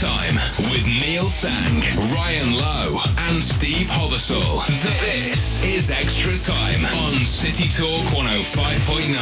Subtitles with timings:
[0.00, 0.34] Time
[0.70, 1.80] with Neil Sang,
[2.12, 4.66] Ryan Lowe, and Steve Hothersall.
[5.00, 9.16] This is Extra Time on City Talk 105.9.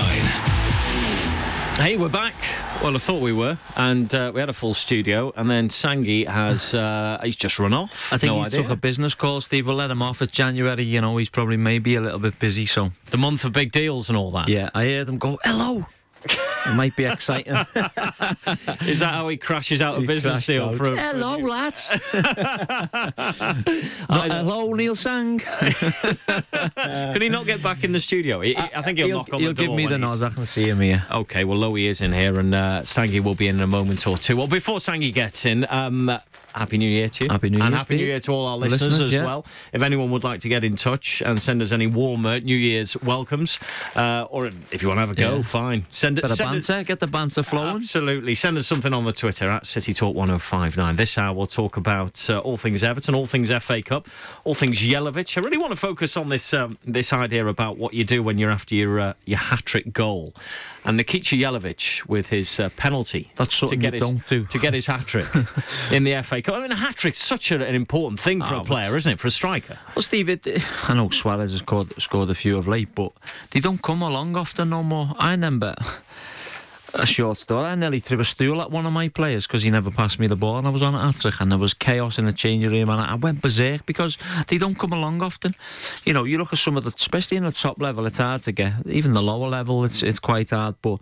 [1.76, 2.34] Hey, we're back.
[2.82, 6.26] Well, I thought we were, and uh, we had a full studio, and then Sangi
[6.26, 8.12] has uh, he's just run off.
[8.12, 8.62] I think no he idea.
[8.62, 9.68] took a business call, Steve.
[9.68, 10.22] We'll let him off.
[10.22, 12.90] It's January, you know, he's probably maybe a little bit busy, so.
[13.12, 14.48] the month of big deals and all that.
[14.48, 15.86] Yeah, I hear them go, hello.
[16.66, 17.52] It might be exciting.
[18.86, 20.66] Is that how he crashes out of business deal?
[20.70, 20.74] out.
[20.76, 21.74] For, hello, lad.
[24.08, 25.38] Not hello, Neil Sang.
[26.26, 28.40] Can he not get back in the studio?
[28.40, 29.66] He- he- I think he'll, knock on he'll the door.
[29.66, 30.22] give me the nod.
[30.22, 31.04] I can see him here.
[31.10, 34.16] Okay, well, Lowy is in here, and uh, Sangi will be in a moment or
[34.18, 34.36] two.
[34.36, 36.10] Well, before Sangi gets in, um,
[36.54, 37.30] Happy New Year to you.
[37.30, 39.24] Happy New And Year, Happy New Year to all our listeners, Listeners, as yeah.
[39.24, 39.44] well.
[39.72, 42.96] If anyone would like to get in touch and send us any warmer New Year's
[43.02, 43.58] welcomes,
[43.96, 45.42] uh, or if you want to have a go, Yeah.
[45.42, 45.84] fine.
[45.90, 46.22] Send it.
[46.22, 47.76] Bit send it- banter, get the banter flowing.
[47.76, 48.34] Absolutely.
[48.34, 50.96] Send us something on the Twitter at City Talk 1059.
[50.96, 54.08] This hour we'll talk about uh, all things Everton, all things FA Cup,
[54.44, 55.36] all things Jelavic.
[55.36, 58.38] I really want to focus on this um, this idea about what you do when
[58.38, 60.34] you're after your uh, your hat trick goal.
[60.86, 64.44] And Nikita Jelavic with his uh, penalty That's something to get you his, don't do.
[64.44, 65.24] to get his hat trick
[65.90, 66.56] in the FA Cup.
[66.56, 69.10] I mean, a hat trick's such a, an important thing for Ah, a player, isn't
[69.12, 69.18] it?
[69.18, 69.78] For a striker.
[69.96, 70.46] Well, Steve, it,
[70.90, 73.12] I know Suarez has scored, scored a few of late, but
[73.52, 75.14] they don't come along often no more.
[75.18, 75.74] I remember
[76.94, 77.66] a short story.
[77.66, 80.26] I nearly threw a stool at one of my players because he never passed me
[80.26, 82.70] the ball, and I was on at trick, and there was chaos in the changing
[82.70, 84.16] room, and I went berserk because
[84.48, 85.54] they don't come along often.
[86.06, 88.42] You know, you look at some of the, especially in the top level, it's hard
[88.44, 88.72] to get.
[88.86, 90.98] Even the lower level, it's it's quite hard, but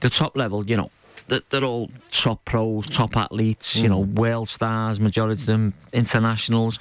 [0.00, 0.90] the top level, you know.
[1.28, 4.14] they're- They're all top pros, top athletes, you know, mm.
[4.14, 6.78] world stars, majority of them internationals.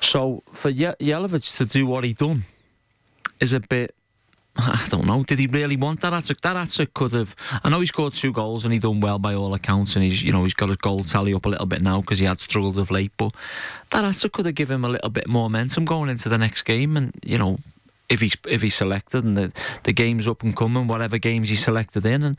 [0.00, 2.44] So for Ye- Jelavic to do what he done
[3.40, 3.94] is a bit.
[4.60, 5.22] I don't know.
[5.22, 6.40] Did he really want that hat-trick?
[6.42, 7.34] That hat-trick could have.
[7.64, 10.22] I know he scored two goals and he done well by all accounts, and he's
[10.22, 12.40] you know he's got his goal tally up a little bit now because he had
[12.40, 13.12] struggled of late.
[13.16, 13.34] But
[13.90, 16.62] that hat-trick could have given him a little bit more momentum going into the next
[16.62, 17.58] game, and you know.
[18.08, 19.52] If he's if he's selected and the
[19.84, 22.36] the game's up and coming, whatever games he's selected in, and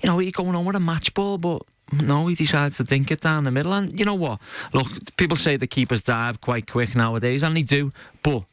[0.00, 1.60] you know he's going on with a match ball, but
[1.92, 3.74] no, he decides to dink it down the middle.
[3.74, 4.40] And you know what?
[4.72, 4.86] Look,
[5.18, 7.92] people say the keepers dive quite quick nowadays, and they do,
[8.22, 8.44] but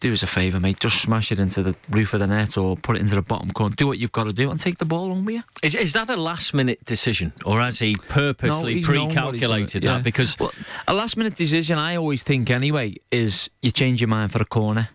[0.00, 0.80] do us a favour, mate.
[0.80, 3.50] Just smash it into the roof of the net or put it into the bottom
[3.50, 3.74] corner.
[3.74, 5.42] Do what you've got to do and take the ball home with you.
[5.62, 9.92] Is, is that a last minute decision, or has he purposely what he's pre-calculated doing,
[9.92, 9.98] that?
[9.98, 10.02] yeah.
[10.02, 10.52] Because Well,
[10.88, 14.46] a last minute decision, I always think anyway, is you change your mind for a
[14.46, 14.88] corner.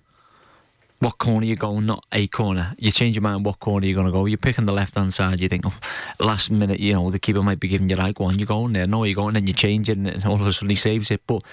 [1.00, 2.76] What corner you going, not a corner.
[2.78, 4.26] You change your mind what corner you're going to go.
[4.26, 5.74] You're picking the left hand side, you think, oh,
[6.20, 8.38] last minute, you know, the keeper might be giving you like one.
[8.38, 10.70] You're going there, no, you're going, then you change it, and all of a sudden
[10.70, 11.22] he saves it.
[11.26, 11.44] But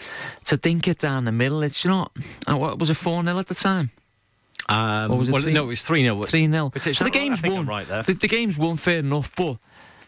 [0.47, 2.11] to think it down the middle, it's not.
[2.51, 3.91] uh, What was it, 4 0 at the time?
[4.69, 6.73] um, was it, well, three- no, it was three 0 3 0.
[6.75, 7.25] Is it- is So the that right?
[7.31, 7.67] I game's won.
[7.67, 8.03] right there.
[8.03, 9.59] The, the game's won, fair enough, but.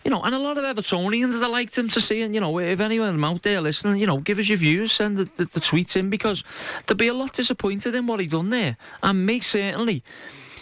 [0.09, 2.59] You know, and a lot of Evertonians that liked him to see, and you know,
[2.59, 5.61] if anyone out there listening, you know, give us your views, send the, the, the
[5.61, 6.43] tweets in because
[6.87, 10.03] there'd be a lot disappointed in what he done there, and me certainly,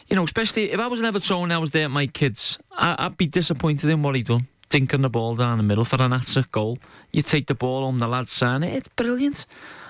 [0.08, 2.96] you know, especially if I was an Evertonian, I was there at my kids, I,
[2.98, 6.10] I'd be disappointed in what he done, dinking the ball down the middle for an
[6.10, 6.78] hat goal.
[7.12, 9.46] You take the ball home, the lads sign it, it's brilliant.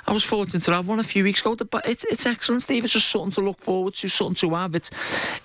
[0.07, 1.57] I was fortunate to have one a few weeks ago.
[1.57, 2.85] But it's it's excellent, Steve.
[2.85, 4.75] It's just something to look forward to, something to have.
[4.75, 4.91] It's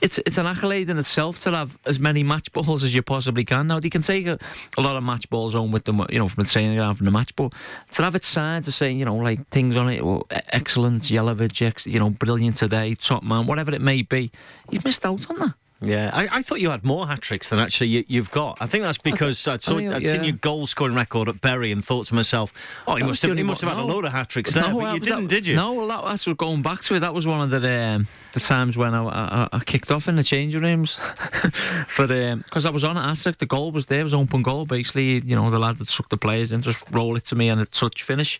[0.01, 3.43] it's it's an accolade in itself to have as many match balls as you possibly
[3.43, 3.67] can.
[3.67, 4.37] Now they can take a,
[4.77, 7.05] a lot of match balls home with them, you know, from the training ground from
[7.05, 7.53] the match, but
[7.93, 11.85] to have it signed to say, you know, like things on it, well, excellent, Jelavic,
[11.85, 14.31] you know, brilliant today, top man, whatever it may be,
[14.69, 15.53] he's missed out on that.
[15.83, 18.57] Yeah, I, I thought you had more hat tricks than actually you, you've got.
[18.61, 21.71] I think that's because I'd, saw, think, I'd seen your goal scoring record at Bury
[21.71, 22.53] and thought to myself,
[22.87, 23.93] oh, he That must have, he must have had a no.
[23.93, 25.55] load of hat tricks there, No, but you didn't, that- did you?
[25.55, 26.99] No, well, that, that's what going back to it.
[26.99, 30.15] That was one of the um, the times when I, I, I kicked off in
[30.15, 30.95] the changing rooms
[31.87, 32.97] for because um, I was on.
[32.97, 34.65] Aztec, the goal was there, it was open goal.
[34.65, 37.49] Basically, you know, the lad that sucked the players and just roll it to me
[37.49, 38.39] and a touch finish.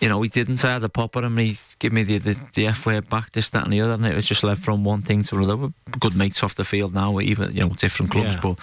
[0.00, 0.64] You know, he didn't.
[0.64, 1.36] I had a pop at him.
[1.36, 4.06] He gave me the, the, the F word back, this, that, and the other, and
[4.06, 5.56] it was just left from one thing to another.
[5.56, 8.40] We're good mates off the field now, even you know, different clubs, Yeah.
[8.40, 8.58] but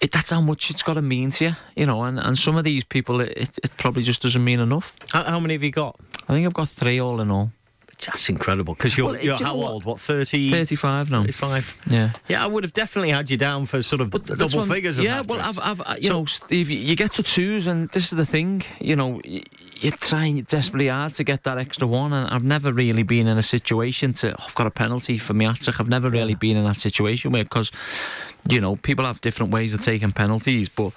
[0.00, 2.02] it, that's how much it's got to mean to you, you know.
[2.02, 4.96] And, and some of these people, it, it, it probably just doesn't mean enough.
[5.10, 5.98] How, how many have you got?
[6.28, 7.52] I think I've got three all in all.
[8.06, 9.84] That's incredible because you're, Well, you're you how old?
[9.84, 10.50] What, 30?
[10.50, 11.20] 35 now.
[11.22, 11.78] 35?
[11.88, 12.10] Yeah.
[12.28, 14.98] Yeah, I would have definitely had you down for sort of But double I'm- figures
[14.98, 15.40] Yeah, well.
[15.40, 18.26] I've, I've, you So- know, Steve, you you get to twos, and this is the
[18.26, 19.20] thing, you know,
[19.80, 23.36] you're trying desperately hard to get that extra one, and I've never really been in
[23.38, 26.56] a situation to, oh, I've got a penalty for my hat I've never really been
[26.56, 27.70] in that situation where, because,
[28.48, 30.92] you know, people have different ways of taking penalties, but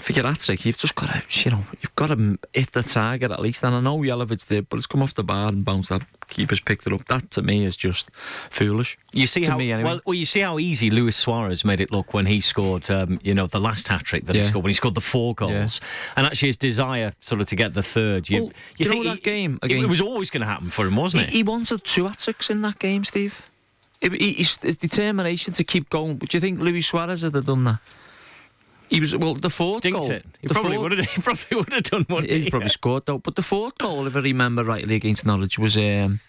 [0.00, 2.82] for your hat trick, you've just got to, you know, you've got to hit the
[2.82, 3.62] target at least.
[3.64, 6.02] And I know Jelavic did, but it's come off the bar and bounced up.
[6.28, 7.04] Keeper's picked it up.
[7.06, 8.96] That to me is just foolish.
[9.12, 9.90] You see to how me anyway.
[9.90, 13.18] well, well, you see how easy Luis Suarez made it look when he scored, um,
[13.22, 15.80] you know, the last hat trick that he scored when he scored the four goals,
[16.16, 18.30] and actually his desire sort of to get the third.
[18.30, 20.70] You, Well, do you know that he- game it- It, was always going to happen
[20.70, 21.32] for him, wasn't He, it?
[21.34, 23.50] he wanted two hat tricks in that game, Steve.
[24.00, 26.18] He, he- his, his determination to keep going.
[26.18, 27.80] Do you think Luis Suarez had done that?
[28.90, 29.34] He was well.
[29.34, 30.10] The fourth Dinked goal.
[30.10, 30.26] it.
[30.42, 31.08] He probably would have.
[31.10, 32.24] He probably would have done one.
[32.24, 33.18] He's probably scored though.
[33.18, 36.20] But the fourth goal, if I remember rightly, against Norwich was um,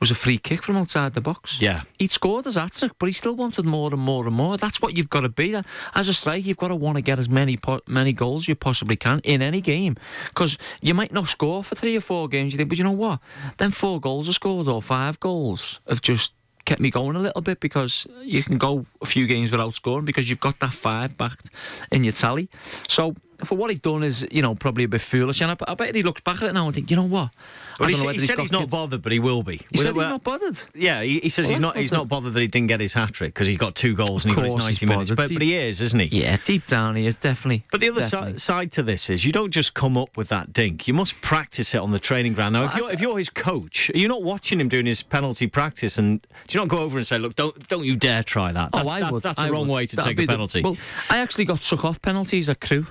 [0.00, 1.60] was a free kick from outside the box.
[1.60, 1.82] Yeah.
[1.98, 4.56] He'd scored his hat trick, but he still wanted more and more and more.
[4.56, 5.56] That's what you've got to be.
[5.94, 8.54] As a striker, you've got to want to get as many po- many goals you
[8.54, 9.96] possibly can in any game.
[10.28, 12.52] Because you might not score for three or four games.
[12.52, 13.18] You think, but you know what?
[13.56, 16.32] Then four goals are scored or five goals have just
[16.68, 20.04] kept me going a little bit because you can go a few games without scoring
[20.04, 21.50] because you've got that five backed
[21.90, 22.50] in your tally.
[22.88, 25.40] So for what he'd done is, you know, probably a bit foolish.
[25.40, 27.30] And I, I bet he looks back at it now and think, you know what?
[27.78, 29.60] Well, he, know he said he's not kids- bothered, but he will be.
[29.70, 30.60] He said he's not bothered.
[30.74, 31.76] Yeah, he, he says Well, he's not.
[31.76, 34.24] He's not bothered that he didn't get his hat trick because he's got two goals
[34.24, 35.10] and he got his ninety minutes.
[35.10, 36.22] But, but he is, isn't he?
[36.22, 37.64] Yeah, deep down he is definitely.
[37.70, 40.52] But the other si- side to this is you don't just come up with that
[40.52, 40.88] dink.
[40.88, 42.54] You must practice it on the training ground.
[42.54, 45.46] Now, if you're, if you're his coach, are you not watching him doing his penalty
[45.46, 45.98] practice?
[45.98, 48.70] And do you not go over and say, "Look, don't don't you dare try that"?
[48.72, 49.22] Oh, that's, oh, I that's, would.
[49.22, 49.74] that's I the wrong would.
[49.76, 50.62] way to That'd take a the- penalty.
[50.62, 50.76] well,
[51.10, 52.86] I actually got took off penalties at Crewe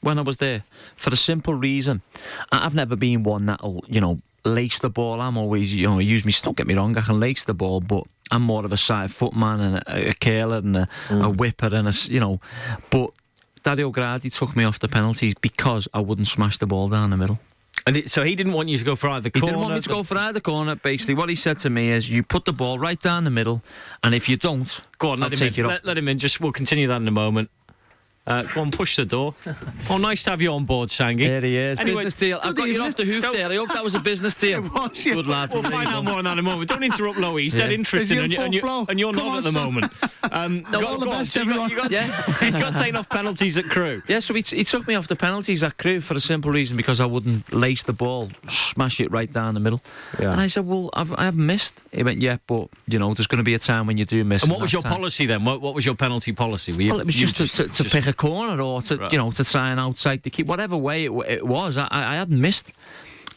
[0.00, 0.62] when I was there
[0.96, 2.02] for the simple reason
[2.52, 5.20] I've never been one that'll you know lace the ball.
[5.20, 6.32] I'm always you know use me.
[6.42, 9.10] Don't get me wrong, I can lace the ball, but I'm more of a side
[9.12, 11.24] foot man and a, a curler and a, Mm.
[11.24, 12.40] a whipper and a, you know,
[12.90, 13.10] but.
[13.62, 17.16] Dario Gradi took me off the penalties because I wouldn't smash the ball down the
[17.16, 17.40] middle.
[17.84, 19.54] And so he didn't want you to go for either He corner.
[19.54, 20.76] didn't want me to go for either corner.
[20.76, 23.64] Basically, what he said to me is, "You put the ball right down the middle,
[24.04, 24.70] and if you don't,
[25.00, 25.64] Go on, I'll let him take in.
[25.64, 26.20] you off." Let, let him in.
[26.20, 27.50] Just we'll continue that in a moment.
[28.26, 29.34] Uh, go on, push the door.
[29.90, 31.26] oh, nice to have you on board, Sangi.
[31.26, 31.78] There he is.
[31.78, 32.40] Anyway, business deal.
[32.42, 33.50] I've got you off the hoof Don't- there.
[33.50, 34.64] I hope that was a business deal.
[34.64, 35.14] It was, yeah.
[35.14, 35.50] Good lad.
[35.52, 36.68] We'll find out more on that in a moment.
[36.68, 37.42] Don't interrupt Lowy.
[37.42, 37.76] He's dead Yeah.
[37.76, 39.64] interested, Is and, you, and, you, and you're Come not on, at the son.
[39.74, 39.92] moment.
[40.32, 42.44] Um, No, all the best, so you got, you got, Yeah.
[42.44, 44.02] you got taken off penalties at Crewe.
[44.08, 46.76] Yeah, so he, he took me off the penalties at Crewe for a simple reason
[46.76, 49.80] because I wouldn't lace the ball, smash it right down the middle.
[50.18, 50.32] Yeah.
[50.32, 51.80] And I said, Well, I've, I've missed.
[51.92, 54.24] He went, Yeah, but, you know, there's going to be a time when you do
[54.24, 54.42] miss.
[54.42, 55.44] And what was your time- policy then?
[55.44, 56.72] What, what was your penalty policy?
[56.72, 59.12] Were you, Well, it was just, to, to, to pick a corner or to, Right.
[59.12, 60.46] you know, to try and outside the keep.
[60.46, 62.72] Whatever way it, it was, I, I hadn't missed.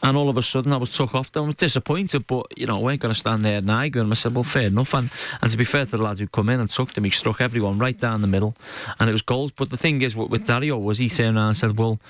[0.02, 1.30] And all of a sudden, I was took off.
[1.36, 4.00] I was disappointed, but you know, I ain't going to stand there and argue.
[4.00, 5.10] And I said, "Well, fair enough." And,
[5.42, 7.42] and to be fair to the lads who come in and took them, he struck
[7.42, 8.56] everyone right down the middle,
[8.98, 9.50] and it was goals.
[9.50, 12.00] But the thing is, with, with Dario was he turned around and said, "Well,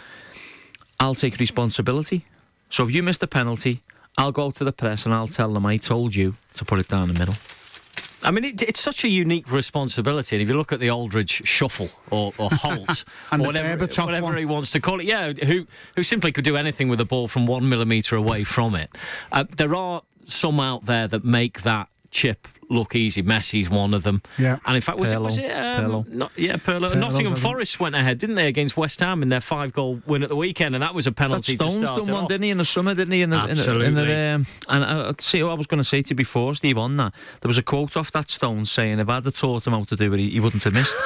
[1.01, 2.25] I'll take responsibility.
[2.69, 3.81] So if you missed a penalty,
[4.17, 6.87] I'll go to the press and I'll tell them I told you to put it
[6.87, 7.35] down the middle."
[8.23, 10.37] I mean, it, it's such a unique responsibility.
[10.37, 14.37] And if you look at the Aldridge shuffle or, or or whatever, whatever one.
[14.37, 17.29] he wants to call it, yeah, who who simply could do anything with the ball
[17.29, 18.91] from one millimetre away from it.
[19.33, 23.23] Uh, there are some out there that make that chip look easy.
[23.23, 24.23] Messi's one of them.
[24.39, 24.59] Yeah.
[24.65, 26.09] And in fact, was it was it um, Pirlo.
[26.09, 26.91] not, yeah Pirlo.
[26.91, 27.37] Pirlo's Nottingham.
[27.37, 30.37] Forest went ahead, didn't they, against West Ham in their five goal win at the
[30.37, 31.53] weekend, and that was a That penalty.
[31.55, 32.29] Stones to start done it one, off.
[32.29, 33.23] didn't he, in the summer, didn't he?
[33.23, 34.05] In the, In the, in Absolutely.
[34.07, 36.55] the, um, and I, I'd see what I was going to say to you before,
[36.55, 37.15] Steve, on that.
[37.41, 39.97] There was a quote off that Stones saying if I'd have taught him how to
[39.97, 40.97] do it, he, he wouldn't have missed.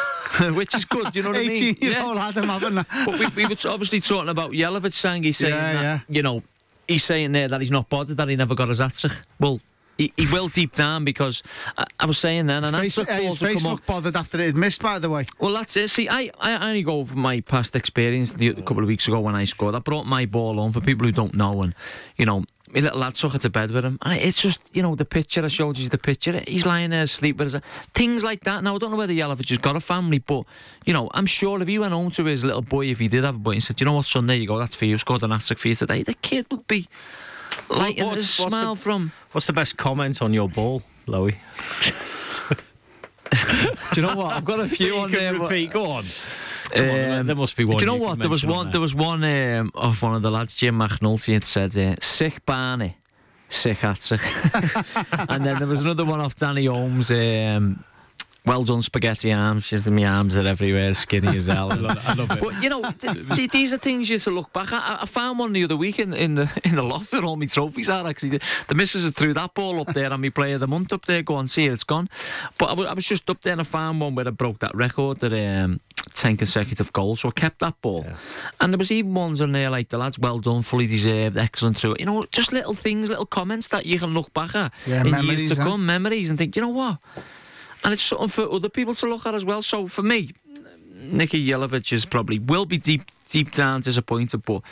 [0.55, 1.51] Which is good, you know what I mean?
[1.77, 2.87] 18 year old Adam having that.
[3.07, 6.01] But we, we were obviously talking about Jelavic saying he's saying Yeah, that, yeah.
[6.09, 6.43] you know,
[6.89, 9.13] he's saying there that he's not bothered that he never got his hat trick.
[9.41, 9.61] Well,
[9.99, 11.43] he, he will deep down because
[11.79, 14.46] I, I was saying then, and Face, that's uh, his face looked bothered after it
[14.46, 15.26] had missed, by the way.
[15.38, 15.91] well, that's it.
[15.91, 19.20] See, I, I only go over my past experience the, a couple of weeks ago
[19.20, 19.74] when I scored.
[19.74, 21.74] I brought my ball on for people who don't know, and
[22.17, 24.82] you know, my little lad took it to bed with him, and it's just you
[24.82, 26.43] know the picture I showed you the picture.
[26.46, 27.63] He's lying there asleep with his
[27.94, 28.65] things like that.
[28.65, 30.44] Now I don't know whether Jelavic has got a family, but
[30.84, 33.22] you know, I'm sure if he went home to his little boy, if he did
[33.22, 34.98] have a boy, and said, you know what, son, there you go, that's for you.
[34.98, 36.03] Scored an trick for you today.
[36.03, 36.89] The kid would be
[37.69, 39.13] like a what's- what's the- from.
[39.33, 41.35] What's the best comment on your ball, Lowy?
[43.93, 44.35] Do you know what?
[44.37, 45.35] I've got a few on there.
[45.39, 45.71] repeat.
[45.73, 46.05] Go on.
[46.77, 47.77] Um, there must be one.
[47.77, 48.19] Do you know can what?
[48.19, 48.67] There was one.
[48.67, 48.73] there.
[48.73, 52.44] There was one um, of one of the lads, Jim McNulty, had said, uh, "Sick
[52.47, 52.97] Barney,
[53.49, 54.21] sick hat trick."
[55.29, 57.11] and then there was another one off Danny Holmes.
[57.11, 57.85] Um,
[58.46, 59.70] well done, spaghetti arms.
[59.70, 61.72] Just my arms are everywhere, skinny as hell.
[61.72, 61.77] I
[62.15, 62.41] love it.
[62.41, 64.72] But you know, th- th- these are things you have to look back.
[64.72, 64.82] at.
[64.82, 67.36] I, I found one the other week in, in the in the loft where all
[67.36, 68.06] my trophies are.
[68.06, 70.69] Actually, the, the missus had threw that ball up there, and me player of the
[70.69, 71.22] month up there.
[71.22, 72.08] Go and see it, it's gone.
[72.58, 75.20] But I was, just up there and I found one where I broke that record
[75.20, 75.81] that um,
[76.13, 77.20] ten consecutive goals.
[77.20, 78.06] So I kept that ball,
[78.60, 81.79] and there was even ones on there like the lads, well done, fully deserved, excellent
[81.79, 81.96] through.
[81.98, 85.24] You know, just little things, little comments that you can look back at Yeah, in
[85.24, 85.65] years to huh?
[85.70, 86.98] come, memories, and think, you know what.
[87.84, 89.62] And it's something for other people to look at as well.
[89.62, 90.32] So for me,
[90.94, 94.63] Nicky Jelavic is probably will be deep deep down disappointed, but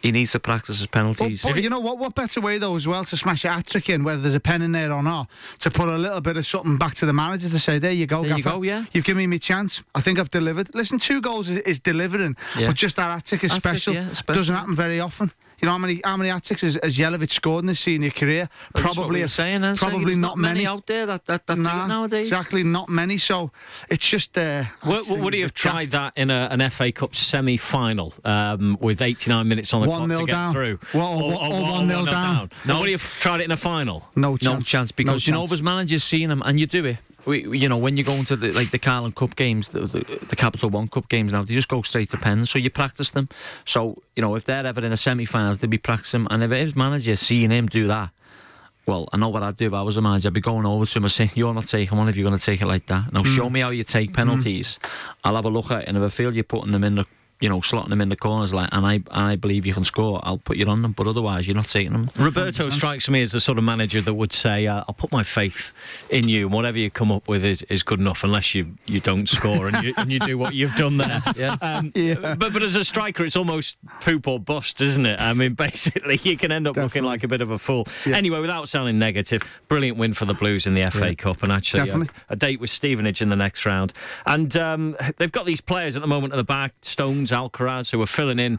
[0.00, 1.42] he needs to practice his penalties.
[1.42, 1.98] but you know what?
[1.98, 4.40] What better way though as well to smash a hat trick in, whether there's a
[4.40, 5.28] pen in there or not,
[5.60, 8.06] to put a little bit of something back to the manager to say, "There you
[8.06, 9.82] go, There you go yeah, you've given me my chance.
[9.94, 12.68] I think I've delivered." Listen, two goals is, is delivering, Yeah.
[12.68, 13.94] but just that hat trick is Hat trick, special.
[13.94, 14.34] yeah, special.
[14.40, 15.30] Doesn't happen very often.
[15.60, 18.10] You know how many how many hat tricks has, has Jelavic scored in his senior
[18.10, 18.48] career?
[18.74, 19.62] That's what Probably we were a- saying.
[19.62, 20.66] Then, saying probably there's not many.
[20.66, 22.26] out there that that, that do it Nah, nowadays.
[22.28, 23.16] exactly, not many.
[23.18, 23.50] So
[23.88, 24.36] it's just.
[24.36, 26.92] Uh, I Would, just would he have a bit tried that in a, an FA
[26.92, 30.52] Cup semi final um, with 89 minutes on the One clock nil to get down.
[30.52, 30.78] through?
[30.94, 32.50] Well, or- or one nil down.
[32.64, 34.08] No, would he have tried it in a final?
[34.16, 34.66] No no chance.
[34.66, 35.62] chance because No you know chance.
[35.62, 36.98] manager's seen him and you do it.
[37.24, 39.98] We, you know when you go into the like the Carling Cup games, the, the,
[40.28, 42.50] the Capital One Cup games now, they just go straight to pens.
[42.50, 43.28] So you practice them.
[43.64, 46.28] So you know if they're ever in a semi-finals, they'll be practicing.
[46.30, 48.10] And if his manager's seeing him do that,
[48.86, 50.28] well, I know what I'd do if I was a manager.
[50.28, 52.38] I'd be going over to him and saying, "You're not taking one if you're going
[52.38, 53.12] to take it like that.
[53.12, 54.78] Now show me how you take penalties.
[55.24, 57.06] I'll have a look at it, and if I feel you're putting them in the
[57.40, 60.20] you know, slotting them in the corners like, and I I believe you can score.
[60.22, 62.10] I'll put you on them, but otherwise, you're not taking them.
[62.18, 65.22] Roberto strikes me as the sort of manager that would say, uh, "I'll put my
[65.22, 65.72] faith
[66.10, 69.00] in you, and whatever you come up with is, is good enough, unless you, you
[69.00, 71.56] don't score and you, and you do what you've done there." Yeah.
[71.60, 72.36] Um, Yeah.
[72.38, 75.20] But but as a striker, it's almost poop or bust, isn't it?
[75.20, 77.86] I mean, basically, you can end up looking like a bit of a fool.
[78.06, 78.16] Yeah.
[78.16, 81.90] Anyway, without sounding negative, brilliant win for the Blues in the FA Cup, and actually
[81.90, 83.92] a, a date with Stevenage in the next round.
[84.24, 88.00] And um, they've got these players at the moment at the back: Stones, Alcaraz, who
[88.02, 88.58] are filling in.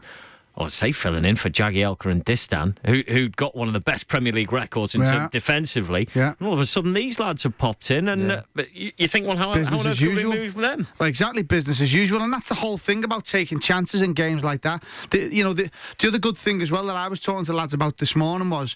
[0.56, 4.08] Or say filling in for Jagielka and Distin, who who got one of the best
[4.08, 5.10] Premier League records in Yeah.
[5.12, 6.08] terms defensively.
[6.16, 6.34] Yeah.
[6.40, 8.34] And all of a sudden, these lads have popped in, and Yeah.
[8.34, 10.54] uh, but you, you think, well, how, how Business on as earth can we move
[10.54, 10.88] them?
[10.98, 14.42] Well, exactly, business as usual, and that's the whole thing about taking chances in games
[14.42, 14.82] like that.
[15.10, 17.52] The, you know, the, the other good thing as well that I was talking to
[17.52, 18.74] the lads about this morning was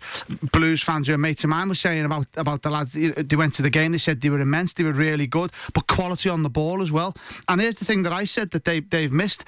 [0.52, 2.92] Blues fans who are mates of mine were saying about about the lads.
[2.92, 5.88] They went to the game, they said they were immense, they were really good, but
[5.88, 7.12] quality on the ball as well.
[7.48, 9.44] And here's the thing that I said that they they've missed.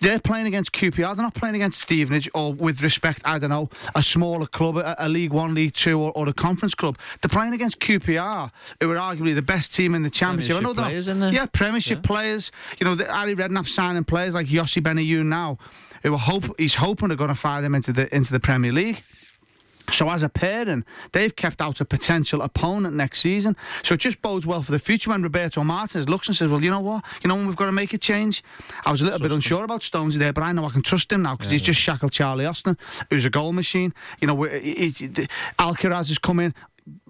[0.00, 1.16] They're playing against QPR.
[1.16, 4.94] They're not playing against Stevenage or, with respect, I don't know, a smaller club, a,
[4.98, 6.98] a League One, League Two, or, or a Conference club.
[7.20, 10.56] They're playing against QPR, who are arguably the best team in the Championship.
[10.56, 11.32] I know Premiership they're not- players, there?
[11.32, 12.52] Yeah, Premiership players.
[12.78, 15.58] You know, the, Harry Redknapp signing players like Yossi Benayoun now,
[16.02, 18.72] who are hope he's hoping they're going to fire them into the into the Premier
[18.72, 19.02] League.
[19.90, 23.56] So as a pairing, they've kept out a potential opponent next season.
[23.82, 26.62] So it just bodes well for the future when Roberto Martinez looks and says, "Well,
[26.62, 27.04] you know what?
[27.22, 28.42] You know when we've got to make a change."
[28.84, 31.12] I was a little bit unsure about Stones there, but I know I can trust
[31.12, 32.76] him now because he's just shackled Charlie Austin,
[33.10, 33.94] who's a goal machine.
[34.20, 35.08] You know, we- he- he-
[35.58, 36.54] Alcaraz has come in.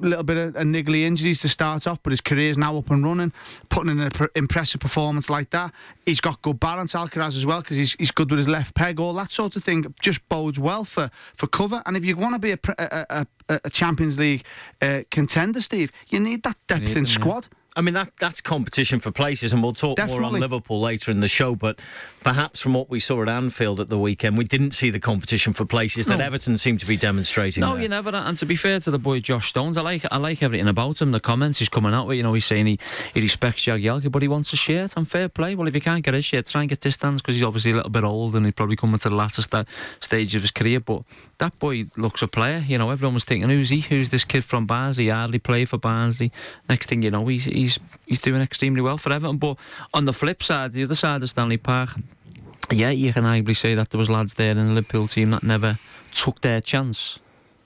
[0.02, 2.90] A little bit of, of niggly injuries to start off, but his career's now up
[2.90, 3.32] and running.
[3.68, 5.73] Putting in an pr- impressive performance like that,
[6.06, 6.94] he's got good balance.
[6.94, 9.00] Alcaraz as well because he's, he's good with his left peg.
[9.00, 11.82] All that sort of thing just bodes well for, for cover.
[11.87, 14.44] And if you want to be a, a, a, a, Champions League
[14.80, 17.06] uh, contender, Steve, you need that depth need in them,
[17.50, 17.58] yeah.
[17.78, 21.20] I mean, that that's competition for places, and we'll talk more on Liverpool later in
[21.20, 21.54] the show.
[21.54, 21.78] But
[22.25, 25.52] perhaps from what we saw at Anfield at the weekend, we didn't see the competition
[25.52, 27.61] for places that Everton seemed to be demonstrating.
[27.61, 27.82] No, there.
[27.82, 28.11] you never.
[28.11, 31.00] And to be fair to the boy Josh Stones, I like I like everything about
[31.00, 31.12] him.
[31.12, 32.80] The comments he's coming out with, you know, he's saying he,
[33.14, 34.97] he respects Jagielka, but he wants a shirt.
[34.97, 35.54] And fair play.
[35.54, 37.75] Well, if you can't get his shirt, try and get Distin's because he's obviously a
[37.75, 39.66] little bit old and he's probably coming to the latter sta-
[40.00, 40.80] stage of his career.
[40.80, 41.02] But
[41.38, 42.58] that boy looks a player.
[42.66, 43.82] You know, everyone was thinking, who's he?
[43.82, 45.04] Who's this kid from Barnsley?
[45.04, 46.32] He hardly played for Barnsley.
[46.68, 47.68] Next thing you know, he's he's
[48.07, 49.39] he's doing extremely well for Everton.
[49.39, 49.59] But
[49.93, 51.91] on the flip side, the other side of Stanley Park.
[52.71, 55.43] Yeah, you can arguably say that there was lads there in the Liverpool team that
[55.43, 55.79] never
[56.13, 57.19] took their chance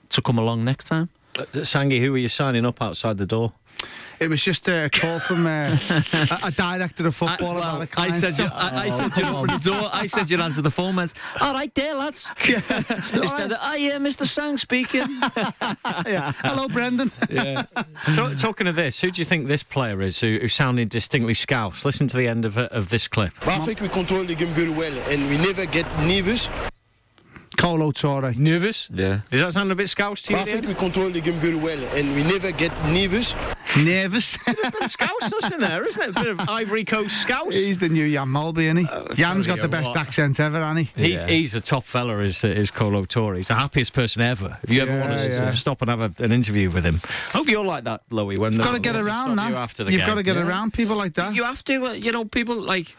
[0.09, 1.09] to come along next time.
[1.37, 3.53] Uh, Sangi, who are you signing up outside the door?
[4.23, 7.85] It was just a call from uh, a, a director of football about a I
[7.87, 8.15] client.
[8.15, 9.89] said you, I, I said you open the door.
[9.91, 11.09] I said you'd answer the phone, man.
[11.41, 12.25] All right, there, lads.
[12.47, 14.25] Instead of, oh yeah, Mr.
[14.25, 15.01] Sang speaking.
[16.07, 16.31] yeah.
[16.37, 17.09] Hello, Brendan.
[18.13, 21.33] so, talking of this, who do you think this player is who, who sounded distinctly
[21.33, 21.83] Scouse?
[21.83, 23.33] Listen to the end of, it- of this clip.
[23.41, 26.49] But I think we control the game very well and we never get nervous.
[27.55, 28.35] Kolo Touré.
[28.35, 28.89] Nervous?
[28.91, 29.19] Yeah.
[29.29, 30.53] Does that sound a bit Scouse to But you?
[30.53, 33.35] I think we control the game very well and we never get nervous.
[33.77, 34.37] Nervous.
[34.47, 36.09] A bit Scouse, us in there, isn't it?
[36.09, 37.55] A bit of Ivory Coast Scouse.
[37.55, 39.15] He's the new Jan Molby, isn't he?
[39.15, 39.97] Jan's got the best what?
[39.97, 41.03] accent ever, hasn't he?
[41.11, 43.37] He's, he's a top fella, is, is Kolo Touré.
[43.37, 44.57] He's the happiest person ever.
[44.63, 45.53] If you ever Yeah, want to yeah.
[45.53, 46.99] stop and have a, an interview with him,
[47.31, 48.37] hope you're like that, Louis.
[48.37, 49.43] When Got to get around now.
[49.43, 49.49] now.
[49.49, 50.07] You after the You've game.
[50.09, 50.47] got to get Yeah.
[50.47, 51.33] around people like that.
[51.33, 52.95] You have to, uh, you know, people like.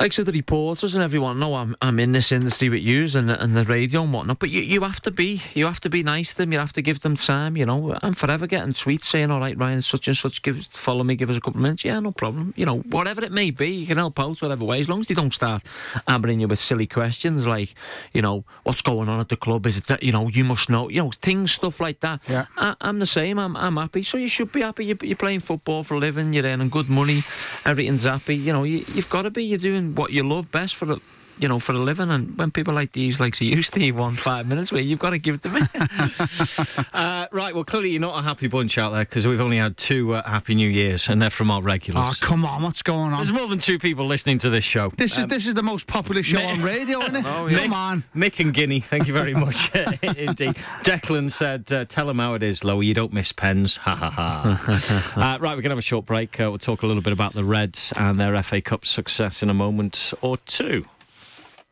[0.00, 3.28] Like so the reporters and everyone know I'm I'm in this industry with yous and
[3.28, 4.38] the, and the radio and whatnot.
[4.38, 6.52] But you, you have to be you have to be nice to them.
[6.52, 7.54] You have to give them time.
[7.56, 11.04] You know, I'm forever getting tweets saying, "All right, Ryan, such and such, give follow
[11.04, 12.54] me, give us a couple of minutes." Yeah, no problem.
[12.56, 15.06] You know, whatever it may be, you can help out whatever way as long as
[15.06, 15.62] they don't start
[16.08, 17.74] hammering you with silly questions like,
[18.14, 19.66] you know, what's going on at the club?
[19.66, 22.20] Is it that you know you must know you know things stuff like that.
[22.26, 22.46] Yeah.
[22.56, 23.38] I, I'm the same.
[23.38, 24.02] I'm I'm happy.
[24.02, 24.86] So you should be happy.
[24.86, 26.32] You're, you're playing football for a living.
[26.32, 27.22] You're earning good money.
[27.66, 28.36] Everything's happy.
[28.36, 29.44] You know, you, you've got to be.
[29.44, 31.00] You're doing what you love best for the.
[31.40, 34.46] You know, for a living, and when people like these, like you, Steve, want five
[34.46, 35.46] minutes where you've got to give it.
[36.92, 39.76] Uh, right, well, clearly you're not a happy bunch out there because we've only had
[39.76, 42.20] two uh, Happy New Years, and they're from our regulars.
[42.22, 43.18] Oh, come on, what's going on?
[43.18, 44.90] There's more than two people listening to this show.
[44.96, 47.24] This is this is the most popular show Mi- on radio, isn't it?
[47.26, 47.58] Oh, yeah.
[47.60, 48.04] Come on.
[48.14, 50.56] Mick and Guinea, thank you very much indeed.
[50.82, 52.82] Declan said, uh, "Tell them how it is, Lower.
[52.82, 55.12] You don't miss pens." Ha ha ha.
[55.16, 56.38] uh, right, we're gonna have a short break.
[56.40, 59.48] Uh, we'll talk a little bit about the Reds and their FA Cup success in
[59.50, 60.84] a moment or two.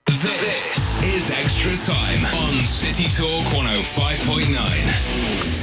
[0.09, 5.58] This is Extra Time on City Talk 105.9.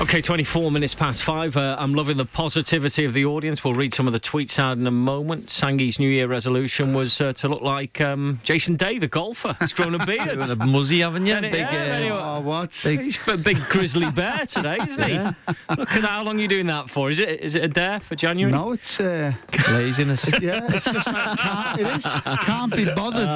[0.00, 1.58] Okay, 24 minutes past five.
[1.58, 3.62] Uh, I'm loving the positivity of the audience.
[3.62, 5.48] We'll read some of the tweets out in a moment.
[5.48, 9.54] Sangi's New Year resolution was uh, to look like um, Jason Day, the golfer.
[9.60, 10.42] He's grown a beard.
[10.42, 11.38] a muzzy, haven't you?
[11.42, 12.18] Big, yeah, uh, anyway.
[12.18, 12.72] Oh, what?
[12.72, 15.12] He's a big grizzly bear today, isn't he?
[15.12, 15.32] Yeah.
[15.76, 16.10] Look at that.
[16.10, 17.10] how long are you doing that for?
[17.10, 18.52] Is it is it a dare for January?
[18.52, 19.34] No, it's uh,
[19.68, 20.26] laziness.
[20.40, 22.04] yeah, it's just like, can't, it is.
[22.40, 23.28] Can't be bothered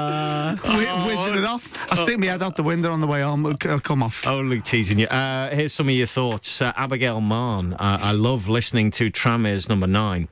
[0.62, 1.92] Whi- whizzing it off.
[1.92, 3.44] I stick my head out the window on the way home.
[3.44, 4.26] It'll, it'll come off.
[4.26, 5.09] Only teasing you.
[5.09, 6.53] Uh, here's some of your thoughts.
[6.61, 7.75] Uh, Abigail Mann.
[7.75, 10.28] Uh, I love listening to Tranmere's number nine.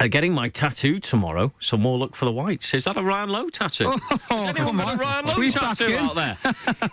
[0.00, 2.74] Uh, getting my tattoo tomorrow, so more look for the whites.
[2.74, 3.84] Is that a Ryan Lowe tattoo?
[4.28, 4.96] Has anyone come got a.
[4.96, 6.36] Ryan Lowe Tweet tattoo out there?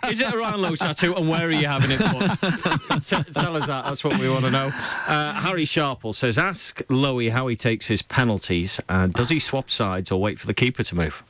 [0.08, 3.04] Is it a Ryan Lowe tattoo, and where are you having it put?
[3.04, 3.84] T- tell us that.
[3.86, 4.70] That's what we want to know.
[5.08, 8.80] Uh, Harry Sharple says, "Ask Lowy how he takes his penalties.
[8.88, 11.24] Uh, does he swap sides or wait for the keeper to move?"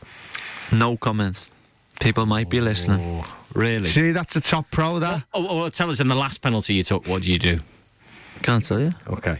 [0.72, 1.48] No comments.
[1.98, 3.24] People might be listening.
[3.54, 3.86] Really?
[3.88, 5.24] See, that's a top pro, there.
[5.34, 7.60] Oh, oh, well, tell us in the last penalty you took, what do you do?
[8.42, 8.92] Can't tell you.
[9.08, 9.38] Okay.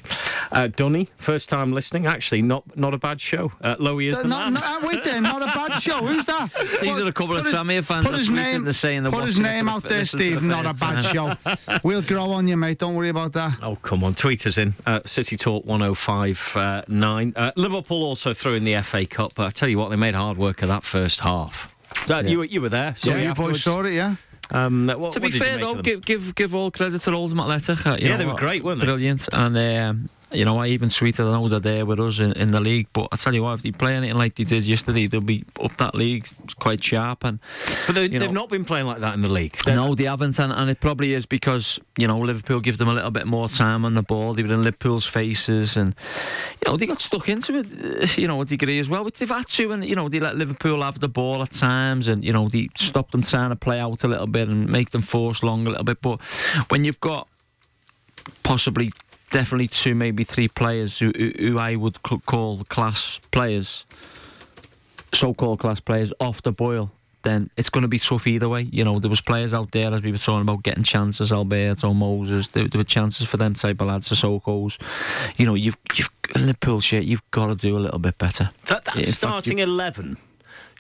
[0.53, 2.07] Uh, Dunny, first time listening.
[2.07, 3.51] Actually, not not a bad show.
[3.63, 4.55] Uh, Lowy is the Not, man.
[4.55, 6.05] not, wait there, not a bad show.
[6.05, 6.51] Who's that?
[6.83, 9.13] These Put- are a couple of put fans Put his tweeted name, the saying they're
[9.13, 10.43] put his name out there, listen to the Steve.
[10.43, 11.79] Not a first bad show.
[11.85, 12.79] We'll grow on you, mate.
[12.79, 13.59] Don't worry about that.
[13.63, 14.13] Oh, come on.
[14.13, 14.75] Tweet us in.
[14.87, 17.33] Uh, City Talk 1059.
[17.37, 20.15] Uh, Liverpool also threw in the FA Cup, but I tell you what, they made
[20.15, 21.75] hard work of that first half.
[22.09, 22.95] Uh, you, were- you were there.
[22.97, 24.17] So Sorry, you boys saw it, yeah?
[24.53, 27.39] Um, what, To be fair make of though, give give give all credit to Oldham
[27.39, 27.87] Athletic.
[27.87, 28.87] uh, Yeah, know, they were great, weren't they?
[28.87, 32.33] Brilliant, and um, you know I even tweeted I know they're there with us in,
[32.33, 32.87] in the league.
[32.93, 35.45] But I tell you what, if they play anything like they did yesterday, they'll be
[35.63, 36.27] up that league
[36.59, 37.25] quite sharp.
[37.25, 37.39] And
[37.87, 39.57] But they, they've know- not been playing like that in the league.
[39.65, 42.89] They're- no, they haven't, and, and it probably is because you know Liverpool give them
[42.89, 44.35] a little bit more time on the ball.
[44.35, 45.95] They were in Liverpool's faces, and
[46.65, 47.67] you know they got stuck into it,
[48.03, 50.21] uh, you know, a degree as well, which they've had to, and you know they
[50.21, 53.57] let Liverpool have the ball at times, and you know they stop them trying to
[53.57, 56.01] play out a little bit and make them force long a little bit.
[56.03, 56.21] But
[56.69, 57.27] when you've got
[58.43, 58.93] possibly
[59.31, 63.87] definitely two, maybe three players who, who, who I would call class players,
[65.13, 66.91] so-called class players off the boil,
[67.23, 68.63] then it's going to be tough either way.
[68.63, 71.93] You know, there was players out there as we were talking about getting chances, Alberto,
[71.93, 72.49] Moses.
[72.49, 74.79] There, there were chances for them type of lads, Cissokho's.
[75.37, 77.05] You know, you've you've Liverpool shit.
[77.05, 78.51] You've got to do a little bit better.
[78.67, 80.17] That, that's In fact, starting 11.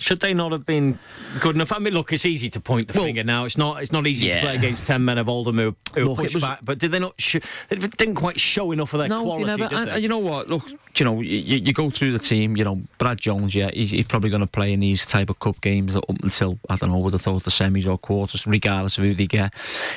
[0.00, 0.98] Should they not have been
[1.40, 1.72] good enough?
[1.72, 3.44] I mean, look, it's easy to point the Well, finger now.
[3.44, 3.82] It's not.
[3.82, 6.42] It's not easy to play against ten men of Oldham who, who Look, push was-
[6.42, 6.60] back.
[6.62, 7.20] But did they not?
[7.20, 7.36] Sh-
[7.68, 9.40] they didn't quite show enough of their no, quality.
[9.42, 9.68] you never.
[9.68, 9.92] did And, they?
[9.94, 10.48] and you know what?
[10.48, 10.64] Look,
[10.96, 12.56] you know, you, you go through the team.
[12.56, 13.54] You know, Brad Jones.
[13.54, 16.58] Yeah, he's, he's probably going to play in these type of cup games up until
[16.70, 16.98] I don't know.
[16.98, 19.52] Would have thought the semis or quarters, regardless of who they get.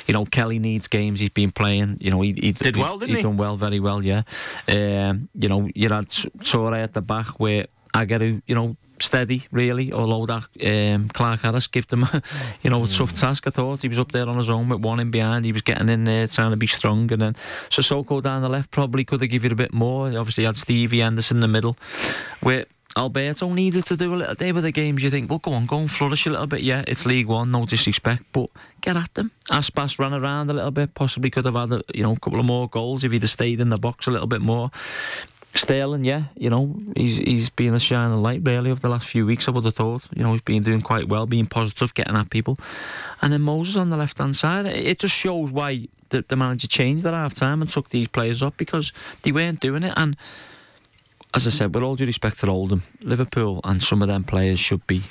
[0.06, 1.18] You know, Kelly needs games.
[1.20, 1.96] He's been playing.
[2.00, 3.22] You know, he, he Did well, didn't he?
[3.22, 4.04] done well, very well.
[4.04, 4.22] Yeah.
[4.68, 8.76] Um, you know, you had Touré at the back where Agaru, you know.
[9.00, 12.06] Steady, really, although that um, Clarke-Harris gave them,
[12.62, 13.46] you know, a tough task.
[13.46, 15.44] I thought he was up there on his own with one in behind.
[15.44, 17.36] He was getting in there, trying to be strong, and then
[17.70, 20.10] Cissokho down the left probably could have given it a bit more.
[20.10, 21.76] He obviously had Stevie Anderson in the middle,
[22.40, 25.02] where Alberto needed to do a little day with the games.
[25.02, 26.62] You think, well, go on, go and flourish a little bit.
[26.62, 28.48] Yeah, it's League One, no disrespect, but
[28.80, 29.32] get at them.
[29.50, 32.38] Aspas ran around a little bit, possibly could have had a, you know a couple
[32.38, 34.70] of more goals if he'd have stayed in the box a little bit more.
[35.56, 39.24] Sterling, yeah, you know, he's he's been a shining light really over the last few
[39.24, 39.46] weeks.
[39.46, 42.30] I would have thought, you know, he's been doing quite well, being positive, getting at
[42.30, 42.58] people,
[43.22, 44.66] and then Moses on the left hand side.
[44.66, 48.42] It, just shows why the, the manager changed at half time and took these players
[48.42, 49.92] up because they weren't doing it.
[49.96, 50.16] And
[51.34, 54.58] as I said, with all due respect to Oldham, Liverpool and some of them players
[54.58, 55.04] should be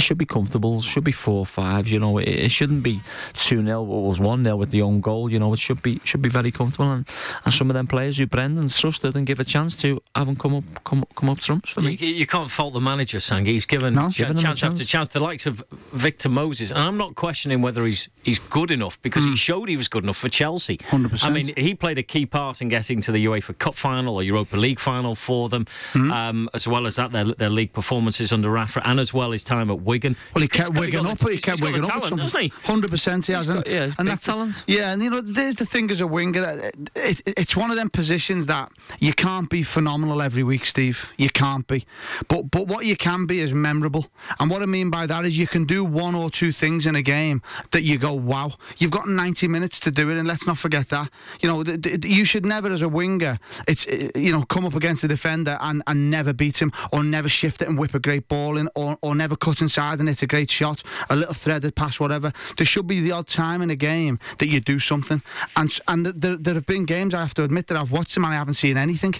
[0.00, 0.80] should be comfortable.
[0.80, 1.88] Should be four five.
[1.88, 3.00] You know, it, it shouldn't be
[3.34, 5.30] two 0 or was one 0 with the own goal.
[5.30, 6.90] You know, it should be should be very comfortable.
[6.92, 7.06] And,
[7.44, 10.54] and some of them players who Brendan trusted and give a chance to haven't come
[10.54, 11.94] up come come up trumps for You, me.
[11.94, 13.44] you can't fault the manager, Sang.
[13.44, 14.08] He's given No.
[14.10, 14.90] ch- Given a chance after chance.
[14.90, 15.08] chance.
[15.08, 19.24] The likes of Victor Moses, and I'm not questioning whether he's he's good enough because
[19.24, 20.76] he showed he was good enough for Chelsea.
[20.78, 21.24] 100%.
[21.24, 24.22] I mean, he played a key part in getting to the UEFA Cup final or
[24.22, 28.50] Europa League final for them, um, as well as that their, their league performances under
[28.50, 30.16] Rafa, and as well his time at Wigan.
[30.34, 31.18] Well, he kept Wigan up.
[31.18, 32.02] the- He kept Wigan up.
[32.04, 32.52] hasn't?
[32.72, 33.46] Hundred percent, he has.
[33.46, 34.64] He's and- got- yeah, and big that's- talent.
[34.66, 36.42] Yeah, and you know, there's the thing as a winger.
[36.42, 41.12] It, it, it's one of them positions that you can't be phenomenal every week, Steve.
[41.18, 41.84] You can't be.
[42.28, 44.06] But but what you can be is memorable.
[44.38, 46.94] And what I mean by that is you can do one or two things in
[46.96, 48.52] a game that you go, wow.
[48.78, 51.10] You've got 90 minutes to do it, and let's not forget that.
[51.40, 54.64] You know, th- th- you should never, as a winger, it's uh, you know, come
[54.66, 57.94] up against a defender and, and never beat him, or never shift it and whip
[57.94, 61.16] a great ball in, or, or never cut inside and hit a great shot, a
[61.16, 62.32] little threaded pass, whatever.
[62.56, 65.22] There should be the odd time in a game that you do something.
[65.56, 68.24] And and there, there have been games I have to admit that I've watched them
[68.24, 69.14] and I haven't seen anything.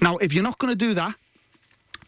[0.00, 1.14] Now, if you're not going to do that.